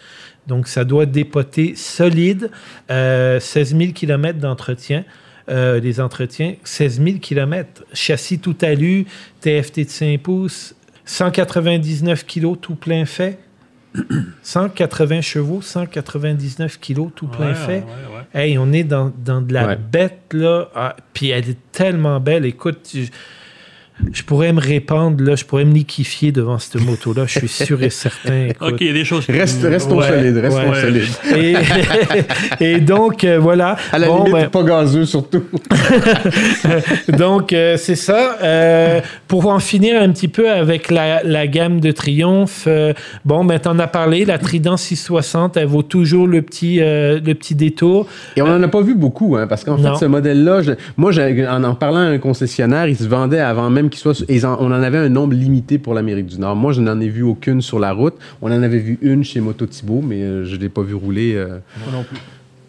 Donc 0.47 0.69
ça 0.69 0.85
doit 0.85 1.05
dépoter 1.07 1.75
solide. 1.77 2.51
Euh, 2.91 3.41
16 3.41 3.77
000 3.77 3.93
km 3.93 4.39
d'entretien. 4.39 5.05
Euh, 5.49 5.81
les 5.81 6.01
entretiens, 6.01 6.55
16 6.63 7.03
000 7.03 7.19
km. 7.19 7.83
Châssis 7.93 8.39
tout 8.39 8.57
alu, 8.63 9.07
TFT 9.41 9.81
de 9.85 9.91
5 9.91 10.21
pouces, 10.21 10.75
199 11.05 12.25
kg 12.25 12.57
tout 12.61 12.77
plein 12.77 13.05
fait. 13.05 13.39
180 14.43 15.21
chevaux, 15.21 15.61
199 15.63 16.79
kilos 16.81 17.11
tout 17.15 17.27
plein 17.29 17.49
Ouais, 17.49 17.55
fait. 17.55 17.81
ouais, 17.81 18.17
ouais. 18.35 18.41
Hey, 18.41 18.59
on 18.59 18.73
est 18.73 18.85
dans, 18.85 19.13
dans 19.25 19.41
de 19.43 19.53
la 19.53 19.67
Ouais. 19.69 19.77
bête, 19.77 20.21
là. 20.33 20.69
Ah, 20.75 20.97
puis 21.13 21.31
elle 21.31 21.49
est 21.51 21.59
tellement 21.73 22.19
belle. 22.21 22.45
Écoute, 22.47 22.95
je, 24.13 24.23
pourrais 24.23 24.53
me 24.53 24.61
répandre, 24.61 25.23
là. 25.23 25.37
Je 25.37 25.45
pourrais 25.45 25.65
me 25.65 25.73
liquifier 25.75 26.33
devant 26.33 26.59
cette 26.59 26.81
moto-là. 26.81 27.25
Je 27.27 27.39
suis 27.39 27.49
sûr 27.49 27.83
et 27.83 27.91
certain. 27.91 28.47
écoute. 28.51 28.73
Ok, 28.73 28.81
il 28.81 28.87
y 28.89 28.91
a 28.91 28.93
des 28.93 29.05
choses 29.05 29.27
qui- 29.27 29.33
Reste, 29.33 29.63
restons 29.63 29.99
Ouais, 29.99 30.09
solides, 30.09 30.37
restons 30.39 30.71
ouais. 30.71 30.81
solides. 30.81 31.09
Et, 31.37 31.55
et 32.75 32.81
donc, 32.81 33.25
euh, 33.25 33.39
voilà. 33.39 33.77
À 33.93 33.99
la 33.99 34.07
Bon, 34.07 34.25
limite, 34.25 34.33
ben, 34.33 34.49
pas 34.51 34.63
gazeux 34.63 35.05
surtout. 35.05 35.45
donc, 37.09 37.53
euh, 37.53 37.77
c'est 37.77 37.97
ça. 37.97 38.37
Euh, 38.43 39.01
pour 39.29 39.47
en 39.47 39.59
finir 39.59 40.01
un 40.01 40.11
petit 40.11 40.29
peu 40.29 40.51
avec 40.51 40.91
la, 40.91 41.23
la 41.23 41.47
gamme 41.47 41.81
de 41.81 41.91
Triomphe, 41.93 42.65
euh, 42.67 42.93
bon, 43.25 43.45
ben, 43.45 43.59
t'en 43.59 43.79
as 43.79 43.87
parlé, 43.87 44.25
la 44.25 44.39
Trident 44.39 44.77
660, 44.77 45.57
elle 45.57 45.67
vaut 45.67 45.83
toujours 45.83 46.27
le 46.27 46.43
petit, 46.43 46.81
euh, 46.81 47.21
le 47.25 47.35
petit 47.35 47.55
détour. 47.55 48.07
Et 48.37 48.43
on 48.43 48.47
n'en 48.47 48.63
a 48.63 48.69
pas 48.69 48.81
vu 48.83 48.95
beaucoup, 48.95 49.37
hein, 49.37 49.47
parce 49.47 49.65
qu'en 49.65 49.77
fait, 49.77 49.97
ce 49.99 50.05
modèle-là, 50.05 50.61
moi, 50.97 51.13
en 51.51 51.65
en 51.65 51.75
parlant 51.75 51.99
à 52.01 52.03
un 52.05 52.19
concessionnaire, 52.19 52.87
il 52.87 52.97
se 52.97 53.05
vendait 53.05 53.41
avant 53.41 53.71
même 53.71 53.91
qui 53.93 53.99
soit. 54.01 54.25
et 54.29 54.45
en- 54.45 54.57
on 54.61 54.67
en 54.67 54.73
avait 54.83 54.99
un 54.99 55.09
nombre 55.09 55.35
limité 55.35 55.79
pour 55.79 55.95
l'Amérique 55.95 56.27
du 56.27 56.39
Nord. 56.39 56.57
Moi, 56.57 56.73
je 56.73 56.81
n'en 56.81 57.01
ai 57.01 57.09
vu 57.09 57.23
aucune 57.23 57.63
sur 57.63 57.79
la 57.79 57.93
route. 57.93 58.15
On 58.41 58.49
en 58.51 58.63
avait 58.63 58.79
vu 58.79 58.99
une 59.03 59.23
chez 59.23 59.41
Moto 59.41 59.67
Thibault, 59.67 60.03
mais 60.03 60.23
euh, 60.23 60.45
je 60.45 60.57
ne 60.57 60.61
l'ai 60.61 60.69
pas 60.69 60.83
vu 60.83 60.95
rouler. 60.95 61.35
euh. 61.35 61.59
Moi 61.85 61.93
non 61.93 62.03
plus. 62.05 62.17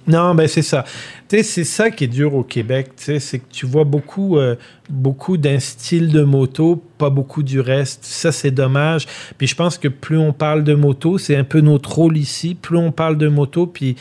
Non, 0.05 0.35
ben 0.35 0.49
c'est 0.49 0.61
ça. 0.63 0.83
Tu 1.29 1.37
sais, 1.37 1.43
c'est 1.43 1.63
ça 1.63 1.89
qui 1.89 2.03
est 2.03 2.07
dur 2.07 2.35
au 2.35 2.43
Québec. 2.43 2.89
Tu 2.97 3.03
sais, 3.05 3.19
c'est 3.19 3.39
que 3.39 3.45
tu 3.49 3.65
vois 3.65 3.85
beaucoup, 3.85 4.37
euh, 4.37 4.55
beaucoup 4.89 5.37
d'un 5.37 5.59
style 5.59 6.09
de 6.11 6.23
moto, 6.23 6.83
pas 6.97 7.09
beaucoup 7.09 7.41
du 7.41 7.61
reste. 7.61 8.03
Ça, 8.03 8.33
c'est 8.33 8.51
dommage. 8.51 9.07
Puis 9.37 9.47
je 9.47 9.55
pense 9.55 9.77
que 9.77 9.87
plus 9.87 10.17
on 10.17 10.33
parle 10.33 10.65
de 10.65 10.73
moto, 10.73 11.17
c'est 11.17 11.37
un 11.37 11.45
peu 11.45 11.61
notre 11.61 11.93
rôle 11.93 12.17
ici. 12.17 12.53
Plus 12.53 12.75
on 12.77 12.91
parle 12.91 13.17
de 13.17 13.29
moto, 13.29 13.65
puis 13.65 13.95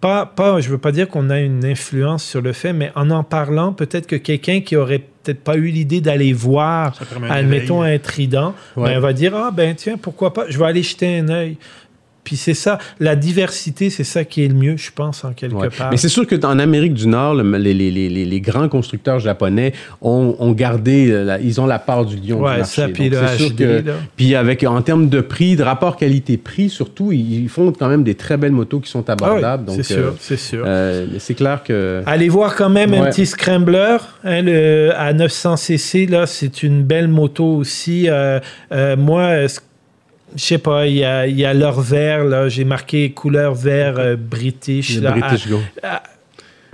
pas, 0.00 0.26
pas, 0.26 0.60
je 0.60 0.68
veux 0.68 0.78
pas 0.78 0.92
dire 0.92 1.08
qu'on 1.08 1.28
a 1.30 1.40
une 1.40 1.64
influence 1.64 2.24
sur 2.24 2.40
le 2.40 2.52
fait, 2.52 2.72
mais 2.72 2.92
en 2.94 3.10
en 3.10 3.24
parlant, 3.24 3.72
peut-être 3.72 4.06
que 4.06 4.16
quelqu'un 4.16 4.60
qui 4.60 4.76
aurait 4.76 5.00
peut-être 5.22 5.42
pas 5.42 5.56
eu 5.56 5.66
l'idée 5.68 6.00
d'aller 6.00 6.32
voir, 6.32 6.94
admettons 7.28 7.82
un 7.82 7.98
trident, 7.98 8.54
Ouais. 8.76 8.90
ben, 8.94 9.00
va 9.00 9.12
dire 9.12 9.34
ah 9.34 9.50
ben 9.52 9.74
tiens 9.74 9.96
pourquoi 9.96 10.32
pas, 10.32 10.44
je 10.48 10.58
vais 10.58 10.64
aller 10.66 10.82
jeter 10.82 11.18
un 11.18 11.28
œil. 11.28 11.56
Puis 12.28 12.36
c'est 12.36 12.52
ça, 12.52 12.76
la 13.00 13.16
diversité, 13.16 13.88
c'est 13.88 14.04
ça 14.04 14.22
qui 14.22 14.44
est 14.44 14.48
le 14.48 14.54
mieux, 14.54 14.76
je 14.76 14.90
pense, 14.94 15.24
en 15.24 15.32
quelque 15.32 15.54
Ouais. 15.54 15.70
part. 15.70 15.88
Mais 15.90 15.96
c'est 15.96 16.10
sûr 16.10 16.26
qu'en 16.26 16.58
Amérique 16.58 16.92
du 16.92 17.06
Nord, 17.06 17.36
le- 17.36 17.56
les, 17.56 17.72
les- 17.72 17.90
les- 17.90 18.10
les- 18.26 18.40
grands 18.42 18.68
constructeurs 18.68 19.18
japonais 19.18 19.72
ont, 20.02 20.36
ont 20.38 20.52
gardé, 20.52 21.10
euh, 21.10 21.24
la- 21.24 21.40
ils 21.40 21.58
ont 21.58 21.64
la 21.64 21.78
part 21.78 22.04
du 22.04 22.16
lion 22.16 22.42
Ouais, 22.42 22.52
du 22.52 22.58
marché. 22.58 22.82
ça, 22.82 22.88
puis 22.88 23.08
Donc, 23.08 23.26
sûr 23.38 23.48
HD, 23.50 23.56
que-. 23.56 23.84
Puis 24.16 24.34
avec, 24.34 24.62
en 24.62 24.82
termes 24.82 25.08
de 25.08 25.22
prix, 25.22 25.56
de 25.56 25.62
rapport 25.62 25.96
qualité-prix, 25.96 26.68
surtout, 26.68 27.12
ils 27.12 27.48
font 27.48 27.72
quand 27.72 27.88
même 27.88 28.04
des 28.04 28.14
très 28.14 28.36
belles 28.36 28.52
motos 28.52 28.80
qui 28.80 28.90
sont 28.90 29.04
Ah 29.08 29.14
oui, 29.18 29.24
abordables. 29.26 29.64
donc, 29.64 29.78
c'est 29.82 29.94
euh, 29.94 30.02
sûr, 30.10 30.14
c'est 30.20 30.36
sûr. 30.36 30.64
euh, 30.66 31.06
c'est 31.18 31.34
clair 31.34 31.62
que... 31.62 32.02
Allez 32.04 32.28
voir 32.28 32.54
quand 32.56 32.68
même 32.68 32.92
un 32.92 33.06
petit 33.08 33.24
scrambler 33.24 33.96
hein, 34.24 34.42
le, 34.42 34.90
à 34.94 35.14
900 35.14 35.56
cc 35.56 36.06
là, 36.06 36.26
c'est 36.26 36.62
une 36.62 36.82
belle 36.82 37.08
moto 37.08 37.46
aussi. 37.56 38.08
Euh, 38.10 38.38
euh, 38.72 38.96
moi, 38.98 39.22
euh, 39.22 39.48
ce- 39.48 39.60
je 40.36 40.42
sais 40.42 40.58
pas, 40.58 40.86
il 40.86 40.96
y 40.96 41.04
a, 41.04 41.26
y 41.26 41.44
a 41.44 41.54
leur 41.54 41.80
vert 41.80 42.24
là, 42.24 42.48
j'ai 42.48 42.64
marqué 42.64 43.10
couleur 43.12 43.54
vert 43.54 43.94
euh, 43.98 44.16
british 44.16 44.98
là, 45.00 45.12
British 45.12 45.48
Go. 45.48 45.60
à- 45.82 46.02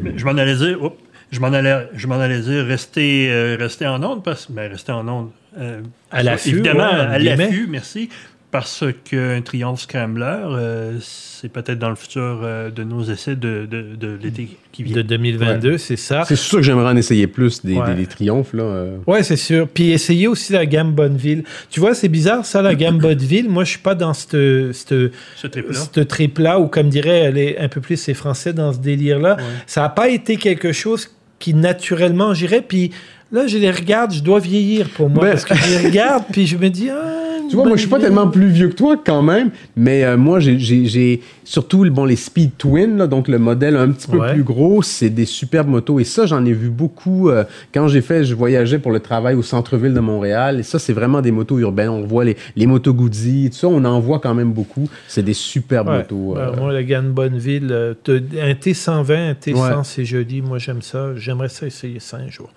Mais 0.03 0.13
Je 0.17 0.25
m'en 0.25 0.33
allais 0.33 0.57
dire, 0.57 0.83
oups, 0.83 0.97
je 1.31 1.41
m'en 1.41 1.53
allais, 1.53 1.89
je 1.95 2.07
m'en 2.07 2.17
allais 2.21 2.41
dire, 2.41 2.65
rester, 2.67 3.29
euh, 3.31 3.57
rester 3.59 3.87
en 3.87 4.03
onde, 4.03 4.23
parce, 4.25 4.51
ben, 4.51 4.71
rester 4.71 4.93
en 4.93 5.07
onde. 5.09 5.31
euh, 5.59 5.81
À 6.11 6.23
l'affût, 6.23 6.51
Évidemment, 6.51 6.91
ouais, 6.93 7.01
à 7.01 7.19
l'affût, 7.19 7.67
merci. 7.69 8.09
Parce 8.55 8.85
qu'un 9.11 9.41
Triomphe 9.43 9.81
Scrambler, 9.81 10.37
euh, 10.45 10.99
c'est 11.01 11.49
peut-être 11.49 11.81
dans 11.81 11.91
le 11.91 11.97
futur 11.97 12.41
euh, 12.45 12.71
de 12.71 12.85
nos 12.85 13.03
essais 13.03 13.35
de, 13.35 13.67
de, 13.69 13.97
de 13.97 14.17
l'été 14.23 14.57
qui 14.71 14.85
vient. 14.85 14.95
de 14.95 15.03
2022, 15.03 15.77
c'est 15.77 15.97
ça? 15.97 16.23
C'est 16.25 16.37
sûr 16.37 16.59
que 16.59 16.63
j'aimerais 16.65 16.93
en 16.93 16.97
essayer 16.97 17.27
plus 17.27 17.65
des, 17.65 17.75
Ouais. 17.75 17.89
des, 17.89 18.03
des 18.03 18.07
triomphes. 18.07 18.53
Là. 18.53 18.63
euh. 18.63 18.97
Ouais, 19.09 19.25
c'est 19.25 19.35
sûr. 19.35 19.67
Puis 19.67 19.91
essayez 19.91 20.29
aussi 20.29 20.53
la 20.53 20.67
gamme 20.67 20.93
Bonneville. 20.93 21.43
Tu 21.69 21.81
vois, 21.81 21.97
c'est 21.97 22.09
bizarre 22.09 22.47
ça, 22.47 22.63
la 22.63 22.77
gamme 22.77 22.99
Bonneville. 23.01 23.49
Moi, 23.49 23.65
je 23.65 23.71
suis 23.71 23.81
pas 23.81 23.97
dans 23.97 24.15
cette, 24.15 24.37
cette, 24.73 24.95
Ce 25.35 25.47
trip-là. 25.49 26.55
ce 26.55 26.61
ou 26.61 26.69
comme 26.69 26.91
dirait 26.91 27.23
elle 27.23 27.39
est 27.39 27.59
un 27.59 27.69
peu 27.69 27.81
plus 27.81 27.97
c'est 27.97 28.15
français 28.15 28.53
dans 28.53 28.73
ce 28.73 28.79
délire-là. 28.79 29.35
Ouais. 29.35 29.43
Ça 29.67 29.81
n'a 29.81 29.89
pas 29.89 30.09
été 30.11 30.37
quelque 30.37 30.71
chose 30.71 31.11
qui 31.41 31.55
naturellement 31.55 32.35
j'irais. 32.35 32.63
Puis 32.63 32.93
là, 33.35 33.47
je 33.47 33.59
les 33.59 33.71
regarde, 33.71 34.13
je 34.13 34.23
dois 34.23 34.39
vieillir 34.41 34.89
pour 34.91 35.11
moi. 35.11 35.25
Ben- 35.25 35.31
Parce 35.33 35.45
que 35.45 35.55
je 35.55 35.79
les 35.79 35.89
regarde, 35.89 36.25
puis 36.33 36.47
je 36.47 36.57
me 36.57 36.69
dis, 36.71 36.89
ah, 36.91 37.21
Tu 37.51 37.57
vois, 37.57 37.67
moi, 37.67 37.77
je 37.77 37.83
suis 37.83 37.91
pas 37.91 38.01
tellement 38.01 38.27
plus 38.29 38.49
vieux 38.49 38.69
que 38.69 38.75
toi 38.75 38.97
quand 39.05 39.21
même, 39.21 39.51
mais 39.77 40.03
euh, 40.03 40.17
moi, 40.17 40.41
j'ai- 40.41 41.21
surtout 41.45 41.85
bon, 41.91 42.07
les 42.07 42.17
Speed 42.17 42.53
Twin, 42.57 42.97
là, 42.97 43.07
donc 43.07 43.29
le 43.29 43.39
modèle 43.39 43.77
un 43.77 43.91
petit 43.91 44.09
peu 44.09 44.17
Ouais. 44.19 44.33
plus 44.33 44.43
gros, 44.43 44.83
c'est 44.83 45.11
des 45.11 45.27
superbes 45.27 45.69
motos. 45.69 46.01
Et 46.01 46.05
ça, 46.05 46.25
j'en 46.25 46.43
ai 46.47 46.55
vu 46.55 46.71
beaucoup 46.71 47.29
euh, 47.29 47.45
quand 47.75 47.87
j'ai 47.89 48.01
fait, 48.01 48.25
je 48.25 48.35
voyageais 48.35 48.79
pour 48.79 48.93
le 48.93 49.01
travail 49.01 49.35
au 49.35 49.43
centre-ville 49.43 49.93
de 49.93 50.01
Montréal. 50.01 50.59
Et 50.59 50.63
ça, 50.63 50.79
c'est 50.79 50.95
vraiment 50.95 51.21
des 51.21 51.33
motos 51.33 51.59
urbaines. 51.59 51.91
On 51.91 52.07
voit 52.07 52.25
les, 52.25 52.37
les 52.57 52.67
motos 52.67 52.95
Goody, 52.95 53.51
tout 53.51 53.57
ça, 53.59 53.69
on 53.69 53.85
en 53.85 54.01
voit 54.01 54.21
quand 54.21 54.33
même 54.35 54.53
beaucoup. 54.53 54.89
C'est 55.07 55.23
des 55.23 55.35
superbes 55.35 55.89
Ouais. 55.91 55.99
motos. 55.99 56.35
Ben, 56.37 56.41
euh. 56.41 56.57
moi, 56.57 56.73
la 56.73 56.83
gamme 56.83 57.13
Bonneville, 57.13 57.71
un 58.09 58.55
T120, 58.55 59.31
un 59.31 59.35
T100, 59.35 59.55
Ouais. 59.55 59.75
c'est 59.85 60.07
joli. 60.07 60.41
Moi, 60.41 60.57
j'aime 60.59 60.81
ça. 60.81 61.11
J'aimerais 61.17 61.51
ça 61.51 61.67
essayer 61.67 62.01
ça 62.01 62.17
un 62.17 62.31
jour. 62.31 62.49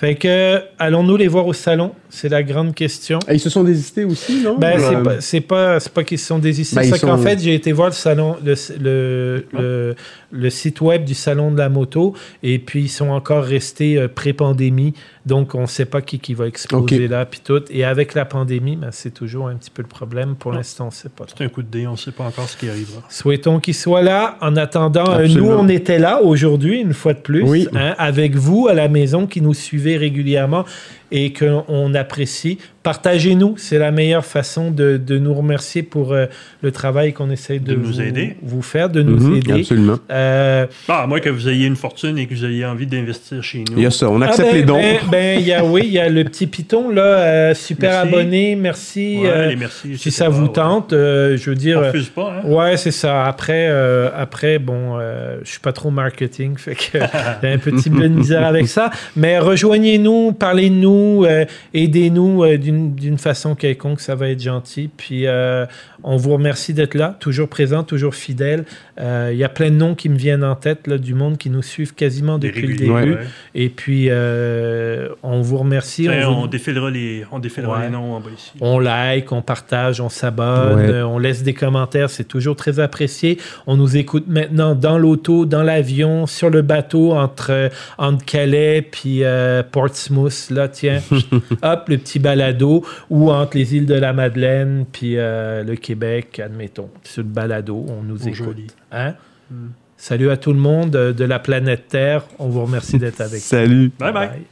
Fait 0.00 0.14
que, 0.14 0.62
allons-nous 0.78 1.18
les 1.18 1.28
voir 1.28 1.46
au 1.46 1.52
salon? 1.52 1.92
C'est 2.08 2.30
la 2.30 2.42
grande 2.42 2.74
question. 2.74 3.18
Et 3.28 3.34
ils 3.34 3.38
se 3.40 3.50
sont 3.50 3.62
désistés 3.62 4.04
aussi, 4.04 4.40
non? 4.42 4.56
Ben, 4.58 4.78
c'est 4.80 5.02
pas, 5.02 5.20
c'est 5.20 5.40
pas, 5.42 5.78
pas 5.92 6.04
qu'ils 6.04 6.18
se 6.18 6.24
sont 6.26 6.38
désistés. 6.38 6.76
Ben, 6.76 6.84
c'est 6.90 7.00
qu'en 7.06 7.18
fait, 7.18 7.38
j'ai 7.38 7.54
été 7.54 7.70
voir 7.72 7.88
le 7.88 7.94
salon, 7.94 8.36
le, 8.42 8.54
le, 8.80 9.44
le, 9.52 9.94
le 10.32 10.50
site 10.50 10.80
web 10.80 11.04
du 11.04 11.12
salon 11.12 11.52
de 11.52 11.58
la 11.58 11.68
moto, 11.68 12.14
et 12.42 12.58
puis 12.58 12.84
ils 12.84 12.88
sont 12.88 13.10
encore 13.10 13.44
restés 13.44 13.98
euh, 13.98 14.08
pré-pandémie, 14.08 14.94
donc 15.26 15.54
on 15.54 15.60
ne 15.62 15.66
sait 15.66 15.84
pas 15.84 16.00
qui, 16.00 16.18
qui 16.18 16.32
va 16.32 16.46
exploser 16.46 17.06
là, 17.06 17.26
puis 17.26 17.40
tout. 17.44 17.62
Et 17.70 17.84
avec 17.84 18.14
la 18.14 18.24
pandémie, 18.24 18.76
ben, 18.76 18.88
c'est 18.92 19.12
toujours 19.12 19.48
un 19.48 19.54
petit 19.56 19.70
peu 19.70 19.82
le 19.82 19.88
problème. 19.88 20.34
Pour 20.34 20.52
l'instant, 20.52 20.84
on 20.84 20.88
ne 20.88 20.92
sait 20.92 21.10
pas. 21.10 21.26
C'est 21.36 21.44
un 21.44 21.48
coup 21.50 21.62
de 21.62 21.68
dé, 21.70 21.86
on 21.86 21.92
ne 21.92 21.96
sait 21.98 22.10
pas 22.12 22.24
encore 22.24 22.48
ce 22.48 22.56
qui 22.56 22.70
arrivera. 22.70 23.02
Souhaitons 23.10 23.60
qu'il 23.60 23.74
soit 23.74 24.00
là. 24.02 24.38
En 24.40 24.56
attendant, 24.56 25.08
euh, 25.10 25.18
Absolument. 25.24 25.46
nous, 25.48 25.52
on 25.58 25.68
était 25.68 25.98
là 25.98 26.22
aujourd'hui, 26.22 26.80
une 26.80 26.94
fois 26.94 27.12
de 27.12 27.20
plus, 27.20 27.42
Oui. 27.42 27.68
hein, 27.74 27.94
avec 27.98 28.34
vous 28.34 28.66
à 28.66 28.72
la 28.74 28.88
maison 28.88 29.26
qui 29.26 29.42
nous 29.42 29.52
suivez 29.54 29.89
régulièrement 29.96 30.64
et 31.12 31.32
qu'on 31.32 31.94
apprécie. 31.94 32.58
Partagez-nous, 32.82 33.54
c'est 33.58 33.78
la 33.78 33.90
meilleure 33.90 34.24
façon 34.24 34.70
de, 34.70 34.96
de 34.96 35.18
nous 35.18 35.34
remercier 35.34 35.82
pour 35.82 36.12
euh, 36.12 36.26
le 36.62 36.72
travail 36.72 37.12
qu'on 37.12 37.30
essaie 37.30 37.58
de, 37.58 37.74
De 37.74 37.76
nous 37.76 37.84
vous, 37.84 38.00
aider. 38.00 38.36
vous 38.42 38.62
faire, 38.62 38.88
de 38.88 39.02
nous 39.02 39.18
mhm, 39.18 39.36
aider. 39.36 39.60
Absolument. 39.60 39.98
Euh, 40.10 40.66
Ah, 40.88 41.02
à 41.02 41.06
moins 41.06 41.20
que 41.20 41.28
vous 41.28 41.48
ayez 41.48 41.66
une 41.66 41.76
fortune 41.76 42.16
et 42.16 42.26
que 42.26 42.34
vous 42.34 42.44
ayez 42.46 42.64
envie 42.64 42.86
d'investir 42.86 43.42
chez 43.42 43.58
nous. 43.58 43.76
Il 43.76 43.82
y 43.82 43.86
a 43.86 43.90
ça, 43.90 44.08
on 44.08 44.22
accepte 44.22 44.48
ah 44.48 44.52
ben, 44.52 44.58
les 44.58 44.64
dons. 44.64 44.74
Ben, 44.80 44.98
ben, 45.10 45.40
il 45.40 45.46
y 45.46 45.52
a, 45.52 45.62
oui, 45.62 45.82
il 45.84 45.92
y 45.92 45.98
a 45.98 46.08
le 46.08 46.24
petit 46.24 46.46
piton, 46.46 46.88
là, 46.90 47.02
euh, 47.02 47.54
super 47.54 47.90
Merci. 47.90 48.08
abonné, 48.08 48.56
merci. 48.56 49.18
Ouais, 49.20 49.28
euh, 49.28 49.48
les 49.48 49.56
merci. 49.56 49.98
si 49.98 50.10
ça 50.10 50.30
vous 50.30 50.46
ouais. 50.46 50.52
tente, 50.52 50.94
euh, 50.94 51.36
je 51.36 51.50
veux 51.50 51.56
dire. 51.56 51.80
On 51.82 51.86
refuse 51.86 52.08
pas, 52.08 52.36
hein? 52.38 52.48
Ouais, 52.48 52.76
c'est 52.78 52.92
ça. 52.92 53.24
Après, 53.26 53.66
euh, 53.68 54.08
après 54.16 54.58
bon, 54.58 54.98
euh, 54.98 55.38
je 55.44 55.50
suis 55.50 55.60
pas 55.60 55.72
trop 55.72 55.90
marketing, 55.90 56.54
fait 56.56 56.76
que 56.76 56.98
j'ai 57.42 57.48
un 57.48 57.58
petit 57.58 57.90
peu 57.90 58.08
de 58.08 58.14
misère 58.14 58.46
avec 58.46 58.68
ça. 58.68 58.90
Mais 59.16 59.38
rejoignez-nous, 59.38 60.32
parlez-nous, 60.32 60.99
euh, 61.24 61.44
aidez-nous 61.74 62.44
euh, 62.44 62.56
d'une 62.58 63.18
façon 63.18 63.54
quelconque, 63.54 64.00
ça 64.00 64.14
va 64.14 64.28
être 64.28 64.42
gentil. 64.42 64.88
Puis 64.96 65.26
euh, 65.26 65.66
on 66.02 66.16
vous 66.16 66.32
remercie 66.32 66.74
d'être 66.74 66.94
là, 66.94 67.16
toujours 67.20 67.48
présent, 67.48 67.82
toujours 67.82 68.14
fidèle. 68.14 68.64
Euh, 69.00 69.30
Il 69.32 69.38
y 69.38 69.44
a 69.44 69.48
plein 69.48 69.70
de 69.70 69.76
noms 69.76 69.94
qui 69.94 70.08
me 70.08 70.16
viennent 70.16 70.44
en 70.44 70.54
tête 70.56 70.86
là, 70.86 70.98
du 70.98 71.14
monde 71.14 71.38
qui 71.38 71.50
nous 71.50 71.62
suivent 71.62 71.94
quasiment 71.94 72.38
depuis 72.38 72.66
le 72.66 72.74
début. 72.76 72.90
ouais. 72.90 73.18
Et 73.54 73.68
puis 73.68 74.10
on 74.10 75.40
on 75.40 75.42
vous 75.42 75.56
remercie. 75.58 76.02
Tiens, 76.02 76.28
on 76.28 76.34
vous- 76.34 76.40
on 76.42 76.46
défilera 76.48 76.90
les, 76.90 77.24
on 77.32 77.38
défilera 77.38 77.78
Ouais. 77.78 77.84
les 77.86 77.90
noms 77.90 78.14
en 78.14 78.20
bas 78.20 78.28
ici. 78.36 78.52
on 78.60 78.78
like, 78.78 79.32
on 79.32 79.40
partage, 79.42 80.00
on 80.00 80.08
s'abonne, 80.10 80.76
Ouais. 80.78 80.90
euh, 80.90 81.06
on 81.06 81.18
laisse 81.18 81.42
des 81.42 81.54
commentaires, 81.54 82.10
c'est 82.10 82.24
toujours 82.28 82.56
très 82.56 82.78
apprécié. 82.78 83.38
On 83.66 83.76
nous 83.76 83.96
écoute 83.96 84.24
maintenant 84.28 84.74
dans 84.74 84.98
l'auto, 84.98 85.46
dans 85.46 85.62
l'avion, 85.62 86.26
sur 86.26 86.50
le 86.50 86.60
bateau 86.62 87.12
entre, 87.12 87.50
euh, 87.52 87.68
entre 87.96 88.24
Calais 88.24 88.82
puis 88.82 89.24
euh, 89.24 89.62
Portsmouth, 89.62 90.50
là, 90.50 90.68
tiens, 90.68 91.00
hop, 91.62 91.88
le 91.88 91.96
petit 91.96 92.18
balado, 92.18 92.84
ou 93.08 93.30
entre 93.30 93.56
les 93.56 93.74
îles 93.76 93.86
de 93.86 93.94
la 93.94 94.12
Madeleine 94.12 94.84
puis 94.92 95.14
euh, 95.16 95.62
le 95.62 95.74
Québec, 95.76 95.89
admettons, 96.38 96.90
sur 97.02 97.22
le 97.22 97.28
balado, 97.28 97.84
on 97.88 98.02
nous 98.02 98.20
écoute. 98.22 98.34
joli. 98.34 98.66
Hein? 98.92 99.14
Mm. 99.50 99.68
Salut 99.96 100.30
à 100.30 100.36
tout 100.36 100.52
le 100.52 100.58
monde 100.58 100.90
de 100.90 101.24
la 101.24 101.38
planète 101.38 101.88
Terre, 101.88 102.24
on 102.38 102.48
vous 102.48 102.62
remercie 102.62 102.98
d'être 102.98 103.20
avec 103.20 103.34
nous. 103.34 103.40
Salut. 103.40 103.92
Bye 103.98 104.12
bye. 104.12 104.28
Bye. 104.28 104.46